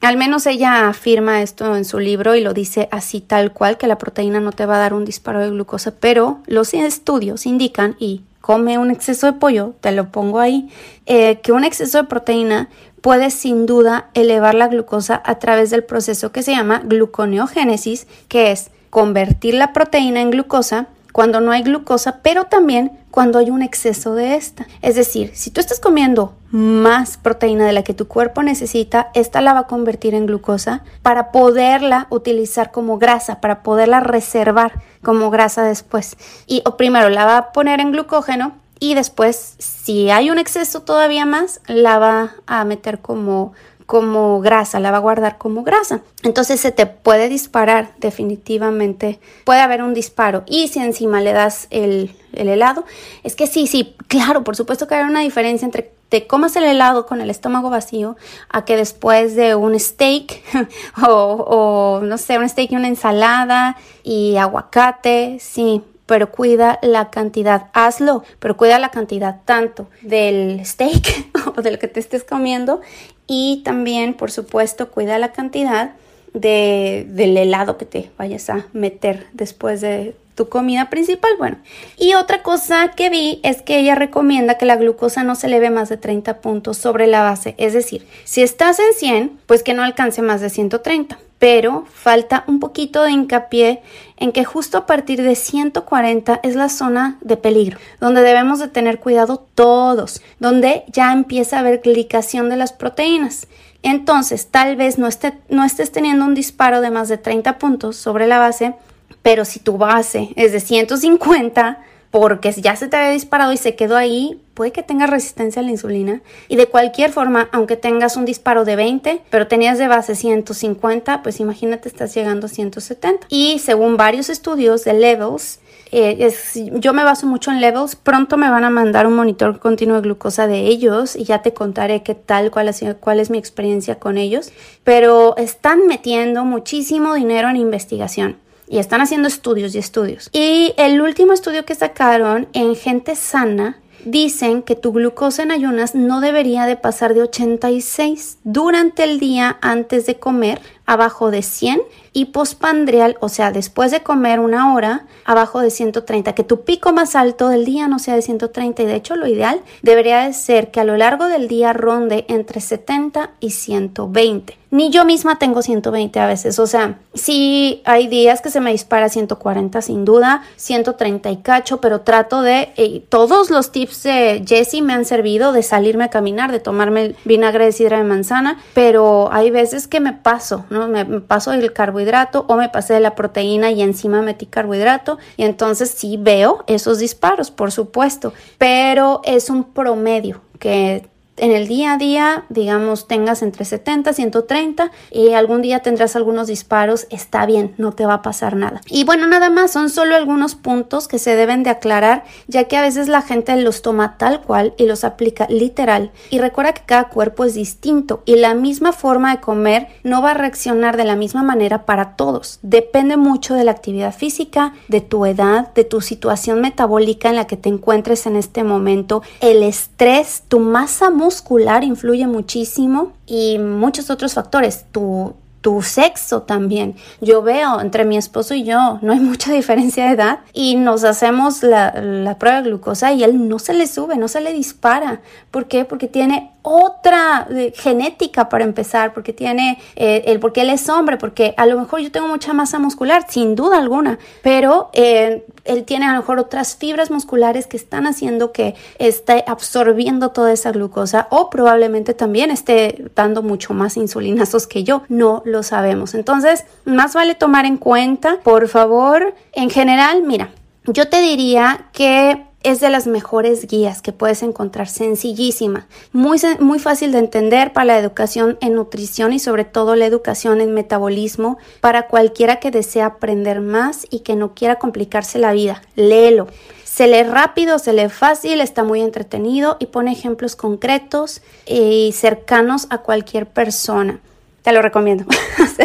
al 0.00 0.16
menos 0.16 0.46
ella 0.46 0.88
afirma 0.88 1.42
esto 1.42 1.74
en 1.74 1.84
su 1.84 1.98
libro 1.98 2.36
y 2.36 2.40
lo 2.40 2.54
dice 2.54 2.88
así 2.92 3.20
tal 3.20 3.52
cual, 3.52 3.78
que 3.78 3.88
la 3.88 3.98
proteína 3.98 4.38
no 4.38 4.52
te 4.52 4.64
va 4.64 4.76
a 4.76 4.78
dar 4.78 4.94
un 4.94 5.04
disparo 5.04 5.40
de 5.40 5.50
glucosa, 5.50 5.94
pero 5.98 6.38
los 6.46 6.72
estudios 6.72 7.46
indican, 7.46 7.96
y 7.98 8.22
come 8.40 8.78
un 8.78 8.90
exceso 8.90 9.26
de 9.26 9.34
pollo, 9.34 9.74
te 9.80 9.92
lo 9.92 10.10
pongo 10.10 10.40
ahí, 10.40 10.70
eh, 11.06 11.40
que 11.40 11.52
un 11.52 11.64
exceso 11.64 11.98
de 11.98 12.04
proteína 12.04 12.68
puede 13.00 13.30
sin 13.30 13.66
duda 13.66 14.10
elevar 14.14 14.54
la 14.54 14.68
glucosa 14.68 15.20
a 15.24 15.38
través 15.38 15.70
del 15.70 15.84
proceso 15.84 16.32
que 16.32 16.42
se 16.42 16.52
llama 16.52 16.82
gluconeogénesis, 16.84 18.06
que 18.28 18.50
es 18.50 18.70
convertir 18.90 19.54
la 19.54 19.72
proteína 19.72 20.20
en 20.20 20.30
glucosa 20.30 20.88
cuando 21.12 21.40
no 21.40 21.50
hay 21.50 21.62
glucosa, 21.62 22.20
pero 22.22 22.44
también 22.44 22.92
cuando 23.10 23.38
hay 23.38 23.50
un 23.50 23.62
exceso 23.62 24.14
de 24.14 24.36
esta. 24.36 24.66
Es 24.82 24.94
decir, 24.94 25.32
si 25.34 25.50
tú 25.50 25.60
estás 25.60 25.80
comiendo 25.80 26.34
más 26.50 27.16
proteína 27.16 27.66
de 27.66 27.72
la 27.72 27.82
que 27.82 27.94
tu 27.94 28.06
cuerpo 28.06 28.42
necesita, 28.42 29.10
esta 29.14 29.40
la 29.40 29.52
va 29.52 29.60
a 29.60 29.66
convertir 29.66 30.14
en 30.14 30.26
glucosa 30.26 30.84
para 31.02 31.32
poderla 31.32 32.06
utilizar 32.10 32.70
como 32.70 32.98
grasa, 32.98 33.40
para 33.40 33.62
poderla 33.62 34.00
reservar 34.00 34.80
como 35.02 35.30
grasa 35.30 35.62
después. 35.62 36.16
Y 36.46 36.62
o 36.64 36.76
primero 36.76 37.08
la 37.08 37.24
va 37.24 37.36
a 37.38 37.52
poner 37.52 37.80
en 37.80 37.92
glucógeno 37.92 38.54
y 38.80 38.94
después, 38.94 39.56
si 39.58 40.10
hay 40.10 40.30
un 40.30 40.38
exceso 40.38 40.82
todavía 40.82 41.26
más, 41.26 41.60
la 41.66 41.98
va 41.98 42.34
a 42.46 42.64
meter 42.64 43.00
como 43.00 43.52
como 43.88 44.42
grasa, 44.42 44.80
la 44.80 44.90
va 44.90 44.98
a 44.98 45.00
guardar 45.00 45.38
como 45.38 45.62
grasa. 45.62 46.02
Entonces 46.22 46.60
se 46.60 46.72
te 46.72 46.84
puede 46.84 47.30
disparar 47.30 47.92
definitivamente, 47.96 49.18
puede 49.44 49.60
haber 49.60 49.82
un 49.82 49.94
disparo. 49.94 50.44
Y 50.46 50.68
si 50.68 50.80
encima 50.80 51.22
le 51.22 51.32
das 51.32 51.68
el, 51.70 52.14
helado, 52.34 52.84
es 53.24 53.34
que 53.34 53.46
sí, 53.46 53.66
sí, 53.66 53.96
claro, 54.06 54.44
por 54.44 54.56
supuesto 54.56 54.86
que 54.86 54.94
hay 54.94 55.04
una 55.04 55.20
diferencia 55.20 55.64
entre 55.64 55.90
te 56.08 56.26
comas 56.26 56.56
el 56.56 56.64
helado 56.64 57.06
con 57.06 57.20
el 57.20 57.30
estómago 57.30 57.70
vacío 57.70 58.16
a 58.48 58.64
que 58.64 58.76
después 58.76 59.36
de 59.36 59.54
un 59.54 59.78
steak 59.78 60.42
o, 61.08 62.00
no 62.02 62.18
sé, 62.18 62.38
un 62.38 62.48
steak 62.48 62.72
y 62.72 62.76
una 62.76 62.88
ensalada 62.88 63.76
y 64.02 64.36
aguacate, 64.36 65.38
sí, 65.40 65.82
pero 66.06 66.30
cuida 66.30 66.78
la 66.82 67.10
cantidad, 67.10 67.66
hazlo, 67.74 68.24
pero 68.38 68.56
cuida 68.56 68.78
la 68.78 68.90
cantidad 68.90 69.40
tanto 69.44 69.88
del 70.00 70.64
steak 70.64 71.30
o 71.56 71.62
de 71.62 71.72
lo 71.72 71.78
que 71.78 71.88
te 71.88 72.00
estés 72.00 72.24
comiendo 72.24 72.80
y 73.26 73.62
también, 73.64 74.14
por 74.14 74.30
supuesto, 74.30 74.90
cuida 74.90 75.18
la 75.18 75.32
cantidad 75.32 75.92
de, 76.32 77.06
del 77.10 77.36
helado 77.36 77.76
que 77.76 77.84
te 77.84 78.10
vayas 78.16 78.48
a 78.48 78.66
meter 78.72 79.26
después 79.32 79.82
de 79.82 80.14
tu 80.38 80.48
comida 80.48 80.88
principal. 80.88 81.32
Bueno, 81.36 81.56
y 81.96 82.14
otra 82.14 82.44
cosa 82.44 82.92
que 82.92 83.10
vi 83.10 83.40
es 83.42 83.60
que 83.60 83.80
ella 83.80 83.96
recomienda 83.96 84.56
que 84.56 84.66
la 84.66 84.76
glucosa 84.76 85.24
no 85.24 85.34
se 85.34 85.48
eleve 85.48 85.68
más 85.68 85.88
de 85.88 85.96
30 85.96 86.40
puntos 86.40 86.76
sobre 86.76 87.08
la 87.08 87.22
base. 87.22 87.56
Es 87.58 87.72
decir, 87.72 88.06
si 88.22 88.42
estás 88.42 88.78
en 88.78 88.94
100, 88.94 89.40
pues 89.46 89.64
que 89.64 89.74
no 89.74 89.82
alcance 89.82 90.22
más 90.22 90.40
de 90.40 90.48
130 90.48 91.18
pero 91.40 91.86
falta 91.92 92.42
un 92.48 92.58
poquito 92.58 93.04
de 93.04 93.12
hincapié 93.12 93.80
en 94.16 94.32
que 94.32 94.44
justo 94.44 94.76
a 94.76 94.86
partir 94.86 95.22
de 95.22 95.36
140 95.36 96.40
es 96.42 96.56
la 96.56 96.68
zona 96.68 97.16
de 97.20 97.36
peligro, 97.36 97.78
donde 98.00 98.22
debemos 98.22 98.58
de 98.58 98.66
tener 98.66 98.98
cuidado 98.98 99.46
todos, 99.54 100.20
donde 100.40 100.82
ya 100.88 101.12
empieza 101.12 101.56
a 101.56 101.60
haber 101.60 101.80
glicación 101.80 102.48
de 102.48 102.56
las 102.56 102.72
proteínas. 102.72 103.46
Entonces, 103.84 104.48
tal 104.48 104.74
vez 104.74 104.98
no, 104.98 105.06
esté, 105.06 105.34
no 105.48 105.62
estés 105.62 105.92
teniendo 105.92 106.24
un 106.24 106.34
disparo 106.34 106.80
de 106.80 106.90
más 106.90 107.08
de 107.08 107.18
30 107.18 107.58
puntos 107.58 107.96
sobre 107.96 108.26
la 108.26 108.40
base, 108.40 108.74
Pero 109.22 109.44
si 109.44 109.60
tu 109.60 109.78
base 109.78 110.30
es 110.36 110.52
de 110.52 110.60
150, 110.60 111.78
porque 112.10 112.52
ya 112.52 112.76
se 112.76 112.88
te 112.88 112.96
había 112.96 113.10
disparado 113.10 113.52
y 113.52 113.56
se 113.56 113.74
quedó 113.74 113.96
ahí, 113.96 114.40
puede 114.54 114.72
que 114.72 114.82
tengas 114.82 115.10
resistencia 115.10 115.60
a 115.60 115.64
la 115.64 115.70
insulina. 115.70 116.22
Y 116.48 116.56
de 116.56 116.66
cualquier 116.66 117.12
forma, 117.12 117.48
aunque 117.52 117.76
tengas 117.76 118.16
un 118.16 118.24
disparo 118.24 118.64
de 118.64 118.76
20, 118.76 119.20
pero 119.30 119.46
tenías 119.46 119.78
de 119.78 119.88
base 119.88 120.14
150, 120.14 121.22
pues 121.22 121.40
imagínate 121.40 121.88
estás 121.88 122.14
llegando 122.14 122.46
a 122.46 122.48
170. 122.48 123.26
Y 123.28 123.58
según 123.58 123.96
varios 123.96 124.30
estudios 124.30 124.84
de 124.84 124.94
levels, 124.94 125.60
eh, 125.90 126.30
yo 126.74 126.92
me 126.92 127.04
baso 127.04 127.26
mucho 127.26 127.50
en 127.50 127.60
levels. 127.60 127.94
Pronto 127.94 128.38
me 128.38 128.50
van 128.50 128.64
a 128.64 128.70
mandar 128.70 129.06
un 129.06 129.14
monitor 129.14 129.58
continuo 129.58 129.96
de 129.96 130.02
glucosa 130.02 130.46
de 130.46 130.60
ellos 130.60 131.14
y 131.14 131.24
ya 131.24 131.42
te 131.42 131.52
contaré 131.52 132.02
qué 132.02 132.14
tal, 132.14 132.50
cuál, 132.50 132.74
cuál 133.00 133.20
es 133.20 133.30
mi 133.30 133.38
experiencia 133.38 133.98
con 133.98 134.16
ellos. 134.16 134.50
Pero 134.82 135.36
están 135.36 135.86
metiendo 135.86 136.44
muchísimo 136.44 137.14
dinero 137.14 137.50
en 137.50 137.56
investigación 137.56 138.47
y 138.70 138.78
están 138.78 139.00
haciendo 139.00 139.28
estudios 139.28 139.74
y 139.74 139.78
estudios. 139.78 140.30
Y 140.32 140.74
el 140.76 141.00
último 141.00 141.32
estudio 141.32 141.64
que 141.64 141.74
sacaron 141.74 142.48
en 142.52 142.74
gente 142.76 143.16
sana 143.16 143.78
dicen 144.04 144.62
que 144.62 144.74
tu 144.74 144.92
glucosa 144.92 145.42
en 145.42 145.50
ayunas 145.50 145.94
no 145.94 146.20
debería 146.20 146.66
de 146.66 146.76
pasar 146.76 147.14
de 147.14 147.22
86 147.22 148.38
durante 148.44 149.04
el 149.04 149.18
día 149.18 149.58
antes 149.60 150.06
de 150.06 150.18
comer, 150.18 150.60
abajo 150.88 151.30
de 151.30 151.42
100 151.42 151.82
y 152.14 152.24
pospandrial, 152.26 153.16
o 153.20 153.28
sea, 153.28 153.52
después 153.52 153.90
de 153.90 154.02
comer 154.02 154.40
una 154.40 154.74
hora, 154.74 155.06
abajo 155.26 155.60
de 155.60 155.70
130, 155.70 156.34
que 156.34 156.44
tu 156.44 156.62
pico 156.62 156.92
más 156.92 157.14
alto 157.14 157.50
del 157.50 157.66
día 157.66 157.86
no 157.88 157.98
sea 157.98 158.14
de 158.14 158.22
130 158.22 158.82
y 158.82 158.86
de 158.86 158.94
hecho 158.94 159.14
lo 159.14 159.26
ideal 159.26 159.60
debería 159.82 160.22
de 160.22 160.32
ser 160.32 160.70
que 160.70 160.80
a 160.80 160.84
lo 160.84 160.96
largo 160.96 161.26
del 161.26 161.46
día 161.46 161.74
ronde 161.74 162.24
entre 162.28 162.60
70 162.60 163.32
y 163.38 163.50
120. 163.50 164.58
Ni 164.70 164.90
yo 164.90 165.06
misma 165.06 165.38
tengo 165.38 165.62
120 165.62 166.20
a 166.20 166.26
veces, 166.26 166.58
o 166.58 166.66
sea, 166.66 166.98
sí 167.14 167.80
hay 167.86 168.06
días 168.06 168.42
que 168.42 168.50
se 168.50 168.60
me 168.60 168.70
dispara 168.70 169.08
140 169.08 169.80
sin 169.80 170.04
duda, 170.04 170.42
130 170.56 171.30
y 171.30 171.36
cacho, 171.38 171.80
pero 171.80 172.02
trato 172.02 172.42
de, 172.42 173.02
todos 173.08 173.48
los 173.48 173.72
tips 173.72 174.02
de 174.02 174.44
Jessie 174.46 174.82
me 174.82 174.92
han 174.92 175.06
servido 175.06 175.52
de 175.52 175.62
salirme 175.62 176.04
a 176.04 176.10
caminar, 176.10 176.52
de 176.52 176.60
tomarme 176.60 177.14
vinagre 177.24 177.64
de 177.64 177.72
sidra 177.72 177.96
de 177.96 178.04
manzana, 178.04 178.58
pero 178.74 179.30
hay 179.32 179.50
veces 179.50 179.88
que 179.88 180.00
me 180.00 180.12
paso, 180.12 180.66
¿no? 180.68 180.77
Me, 180.86 181.04
me 181.04 181.20
paso 181.20 181.52
el 181.52 181.72
carbohidrato 181.72 182.44
o 182.48 182.56
me 182.56 182.68
pasé 182.68 182.94
de 182.94 183.00
la 183.00 183.14
proteína 183.14 183.70
y 183.70 183.82
encima 183.82 184.22
metí 184.22 184.46
carbohidrato 184.46 185.18
y 185.36 185.44
entonces 185.44 185.90
sí 185.90 186.16
veo 186.18 186.64
esos 186.66 186.98
disparos, 186.98 187.50
por 187.50 187.72
supuesto, 187.72 188.32
pero 188.58 189.20
es 189.24 189.50
un 189.50 189.64
promedio 189.64 190.42
que 190.58 191.08
en 191.38 191.52
el 191.52 191.68
día 191.68 191.94
a 191.94 191.96
día, 191.98 192.44
digamos, 192.48 193.06
tengas 193.06 193.42
entre 193.42 193.64
70, 193.64 194.12
130 194.12 194.90
y 195.10 195.32
algún 195.32 195.62
día 195.62 195.80
tendrás 195.80 196.16
algunos 196.16 196.46
disparos, 196.46 197.06
está 197.10 197.46
bien, 197.46 197.74
no 197.78 197.92
te 197.92 198.06
va 198.06 198.14
a 198.14 198.22
pasar 198.22 198.56
nada. 198.56 198.80
Y 198.86 199.04
bueno, 199.04 199.26
nada 199.26 199.50
más, 199.50 199.72
son 199.72 199.90
solo 199.90 200.16
algunos 200.16 200.54
puntos 200.54 201.08
que 201.08 201.18
se 201.18 201.36
deben 201.36 201.62
de 201.62 201.70
aclarar, 201.70 202.24
ya 202.46 202.64
que 202.64 202.76
a 202.76 202.82
veces 202.82 203.08
la 203.08 203.22
gente 203.22 203.56
los 203.56 203.82
toma 203.82 204.16
tal 204.18 204.42
cual 204.42 204.74
y 204.76 204.86
los 204.86 205.04
aplica 205.04 205.46
literal. 205.48 206.10
Y 206.30 206.38
recuerda 206.38 206.72
que 206.72 206.82
cada 206.86 207.08
cuerpo 207.08 207.44
es 207.44 207.54
distinto 207.54 208.22
y 208.24 208.36
la 208.36 208.54
misma 208.54 208.92
forma 208.92 209.34
de 209.34 209.40
comer 209.40 209.88
no 210.02 210.22
va 210.22 210.32
a 210.32 210.34
reaccionar 210.34 210.96
de 210.96 211.04
la 211.04 211.16
misma 211.16 211.42
manera 211.42 211.86
para 211.86 212.16
todos. 212.16 212.58
Depende 212.62 213.16
mucho 213.16 213.54
de 213.54 213.64
la 213.64 213.70
actividad 213.70 214.14
física, 214.14 214.74
de 214.88 215.00
tu 215.00 215.26
edad, 215.26 215.72
de 215.74 215.84
tu 215.84 216.00
situación 216.00 216.60
metabólica 216.60 217.28
en 217.28 217.36
la 217.36 217.46
que 217.46 217.56
te 217.56 217.68
encuentres 217.68 218.26
en 218.26 218.36
este 218.36 218.64
momento, 218.64 219.22
el 219.40 219.62
estrés, 219.62 220.44
tu 220.48 220.60
masa 220.60 221.10
muscular, 221.10 221.27
muscular 221.28 221.84
influye 221.84 222.26
muchísimo 222.26 223.12
y 223.26 223.58
muchos 223.58 224.08
otros 224.08 224.32
factores. 224.32 224.86
Tu, 224.92 225.34
tu 225.60 225.82
sexo 225.82 226.40
también. 226.42 226.96
Yo 227.20 227.42
veo 227.42 227.82
entre 227.82 228.06
mi 228.06 228.16
esposo 228.16 228.54
y 228.54 228.64
yo, 228.64 228.98
no 229.02 229.12
hay 229.12 229.20
mucha 229.32 229.52
diferencia 229.52 230.06
de 230.06 230.12
edad 230.12 230.38
y 230.54 230.76
nos 230.76 231.04
hacemos 231.04 231.62
la, 231.62 231.92
la, 232.00 232.38
prueba 232.38 232.62
de 232.62 232.70
glucosa 232.70 233.12
y 233.12 233.24
él 233.24 233.46
no 233.46 233.58
se 233.58 233.74
le 233.74 233.86
sube, 233.86 234.16
no 234.16 234.28
se 234.28 234.40
le 234.40 234.54
dispara. 234.54 235.20
¿Por 235.50 235.66
qué? 235.66 235.84
Porque 235.84 236.08
tiene 236.08 236.50
otra 236.68 237.46
eh, 237.50 237.72
genética 237.74 238.48
para 238.48 238.64
empezar, 238.64 239.14
porque 239.14 239.32
tiene 239.32 239.78
eh, 239.96 240.24
el 240.26 240.40
porque 240.40 240.62
él 240.62 240.70
es 240.70 240.88
hombre, 240.88 241.16
porque 241.16 241.54
a 241.56 241.66
lo 241.66 241.78
mejor 241.78 242.00
yo 242.00 242.12
tengo 242.12 242.28
mucha 242.28 242.52
masa 242.52 242.78
muscular, 242.78 243.26
sin 243.28 243.54
duda 243.54 243.78
alguna, 243.78 244.18
pero 244.42 244.90
eh, 244.92 245.46
él 245.64 245.84
tiene 245.84 246.06
a 246.06 246.12
lo 246.12 246.18
mejor 246.18 246.38
otras 246.38 246.76
fibras 246.76 247.10
musculares 247.10 247.66
que 247.66 247.76
están 247.76 248.06
haciendo 248.06 248.52
que 248.52 248.74
esté 248.98 249.44
absorbiendo 249.46 250.30
toda 250.30 250.52
esa 250.52 250.72
glucosa 250.72 251.28
o 251.30 251.50
probablemente 251.50 252.14
también 252.14 252.50
esté 252.50 253.10
dando 253.14 253.42
mucho 253.42 253.74
más 253.74 253.96
insulinazos 253.96 254.66
que 254.66 254.84
yo, 254.84 255.02
no 255.08 255.42
lo 255.44 255.62
sabemos. 255.62 256.14
Entonces, 256.14 256.64
más 256.84 257.14
vale 257.14 257.34
tomar 257.34 257.64
en 257.66 257.76
cuenta, 257.76 258.38
por 258.42 258.68
favor, 258.68 259.34
en 259.52 259.70
general, 259.70 260.22
mira, 260.22 260.50
yo 260.84 261.08
te 261.08 261.20
diría 261.20 261.86
que 261.92 262.47
es 262.68 262.80
de 262.80 262.90
las 262.90 263.06
mejores 263.06 263.66
guías 263.66 264.02
que 264.02 264.12
puedes 264.12 264.42
encontrar, 264.42 264.88
sencillísima, 264.88 265.86
muy, 266.12 266.38
muy 266.60 266.78
fácil 266.78 267.12
de 267.12 267.18
entender 267.18 267.72
para 267.72 267.86
la 267.86 267.98
educación 267.98 268.58
en 268.60 268.74
nutrición 268.74 269.32
y 269.32 269.38
sobre 269.38 269.64
todo 269.64 269.96
la 269.96 270.06
educación 270.06 270.60
en 270.60 270.74
metabolismo 270.74 271.58
para 271.80 272.08
cualquiera 272.08 272.56
que 272.56 272.70
desea 272.70 273.06
aprender 273.06 273.60
más 273.60 274.06
y 274.10 274.20
que 274.20 274.36
no 274.36 274.54
quiera 274.54 274.76
complicarse 274.76 275.38
la 275.38 275.52
vida. 275.52 275.82
Léelo. 275.96 276.48
Se 276.84 277.06
lee 277.06 277.22
rápido, 277.22 277.78
se 277.78 277.92
lee 277.92 278.08
fácil, 278.08 278.60
está 278.60 278.82
muy 278.82 279.02
entretenido 279.02 279.76
y 279.78 279.86
pone 279.86 280.10
ejemplos 280.10 280.56
concretos 280.56 281.42
y 281.66 282.12
cercanos 282.12 282.86
a 282.90 282.98
cualquier 282.98 283.46
persona. 283.46 284.20
Te 284.62 284.72
lo 284.72 284.82
recomiendo. 284.82 285.24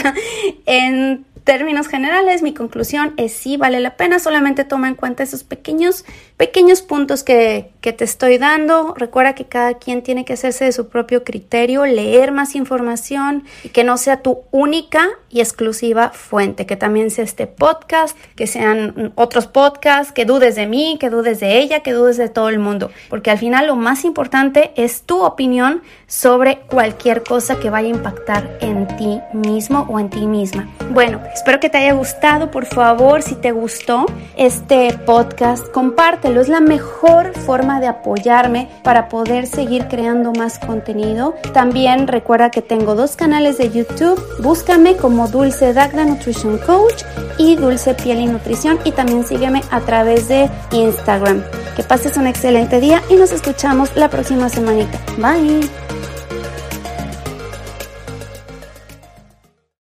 en 0.65 1.25
términos 1.43 1.87
generales, 1.87 2.41
mi 2.41 2.53
conclusión 2.53 3.13
es 3.17 3.33
sí 3.33 3.57
vale 3.57 3.79
la 3.79 3.97
pena, 3.97 4.19
solamente 4.19 4.63
toma 4.63 4.87
en 4.87 4.95
cuenta 4.95 5.23
esos 5.23 5.43
pequeños, 5.43 6.05
pequeños 6.37 6.81
puntos 6.81 7.23
que, 7.23 7.71
que, 7.81 7.93
te 7.93 8.03
estoy 8.03 8.37
dando. 8.37 8.93
Recuerda 8.97 9.35
que 9.35 9.45
cada 9.45 9.75
quien 9.75 10.01
tiene 10.01 10.25
que 10.25 10.33
hacerse 10.33 10.65
de 10.65 10.71
su 10.71 10.89
propio 10.89 11.23
criterio, 11.23 11.85
leer 11.85 12.31
más 12.31 12.55
información 12.55 13.43
y 13.63 13.69
que 13.69 13.83
no 13.83 13.97
sea 13.97 14.21
tu 14.21 14.41
única 14.51 15.09
y 15.29 15.41
exclusiva 15.41 16.09
fuente, 16.09 16.65
que 16.65 16.75
también 16.75 17.11
sea 17.11 17.23
este 17.23 17.47
podcast, 17.47 18.17
que 18.35 18.47
sean 18.47 19.13
otros 19.15 19.47
podcasts, 19.47 20.13
que 20.13 20.25
dudes 20.25 20.55
de 20.55 20.67
mí, 20.67 20.97
que 20.99 21.09
dudes 21.09 21.39
de 21.39 21.59
ella, 21.59 21.81
que 21.81 21.93
dudes 21.93 22.17
de 22.17 22.29
todo 22.29 22.49
el 22.49 22.59
mundo, 22.59 22.91
porque 23.09 23.31
al 23.31 23.37
final 23.37 23.67
lo 23.67 23.75
más 23.75 24.05
importante 24.05 24.71
es 24.75 25.03
tu 25.03 25.23
opinión 25.23 25.81
sobre 26.07 26.59
cualquier 26.59 27.23
cosa 27.23 27.59
que 27.59 27.69
vaya 27.69 27.87
a 27.87 27.91
impactar 27.91 28.57
en 28.61 28.87
ti 28.97 29.19
mismo 29.33 29.85
o 29.89 29.99
en 29.99 30.09
ti 30.09 30.27
misma. 30.27 30.69
Bueno, 30.91 31.21
Espero 31.33 31.59
que 31.59 31.69
te 31.69 31.77
haya 31.77 31.93
gustado. 31.93 32.51
Por 32.51 32.65
favor, 32.65 33.21
si 33.21 33.35
te 33.35 33.51
gustó 33.51 34.05
este 34.37 34.93
podcast, 35.05 35.67
compártelo. 35.71 36.32
Es 36.41 36.49
la 36.49 36.59
mejor 36.59 37.33
forma 37.33 37.79
de 37.79 37.87
apoyarme 37.87 38.69
para 38.83 39.07
poder 39.07 39.47
seguir 39.47 39.87
creando 39.87 40.33
más 40.33 40.59
contenido. 40.59 41.35
También 41.53 42.07
recuerda 42.07 42.51
que 42.51 42.61
tengo 42.61 42.95
dos 42.95 43.15
canales 43.15 43.57
de 43.57 43.69
YouTube. 43.69 44.21
Búscame 44.41 44.97
como 44.97 45.29
Dulce 45.29 45.73
Dagda 45.73 46.03
Nutrition 46.03 46.57
Coach 46.57 47.03
y 47.37 47.55
Dulce 47.55 47.93
Piel 47.93 48.19
y 48.19 48.25
Nutrición. 48.25 48.77
Y 48.83 48.91
también 48.91 49.25
sígueme 49.25 49.61
a 49.71 49.79
través 49.79 50.27
de 50.27 50.49
Instagram. 50.71 51.43
Que 51.77 51.83
pases 51.83 52.17
un 52.17 52.27
excelente 52.27 52.81
día 52.81 53.01
y 53.09 53.15
nos 53.15 53.31
escuchamos 53.31 53.95
la 53.95 54.09
próxima 54.09 54.49
semanita. 54.49 54.99
Bye. 55.17 55.69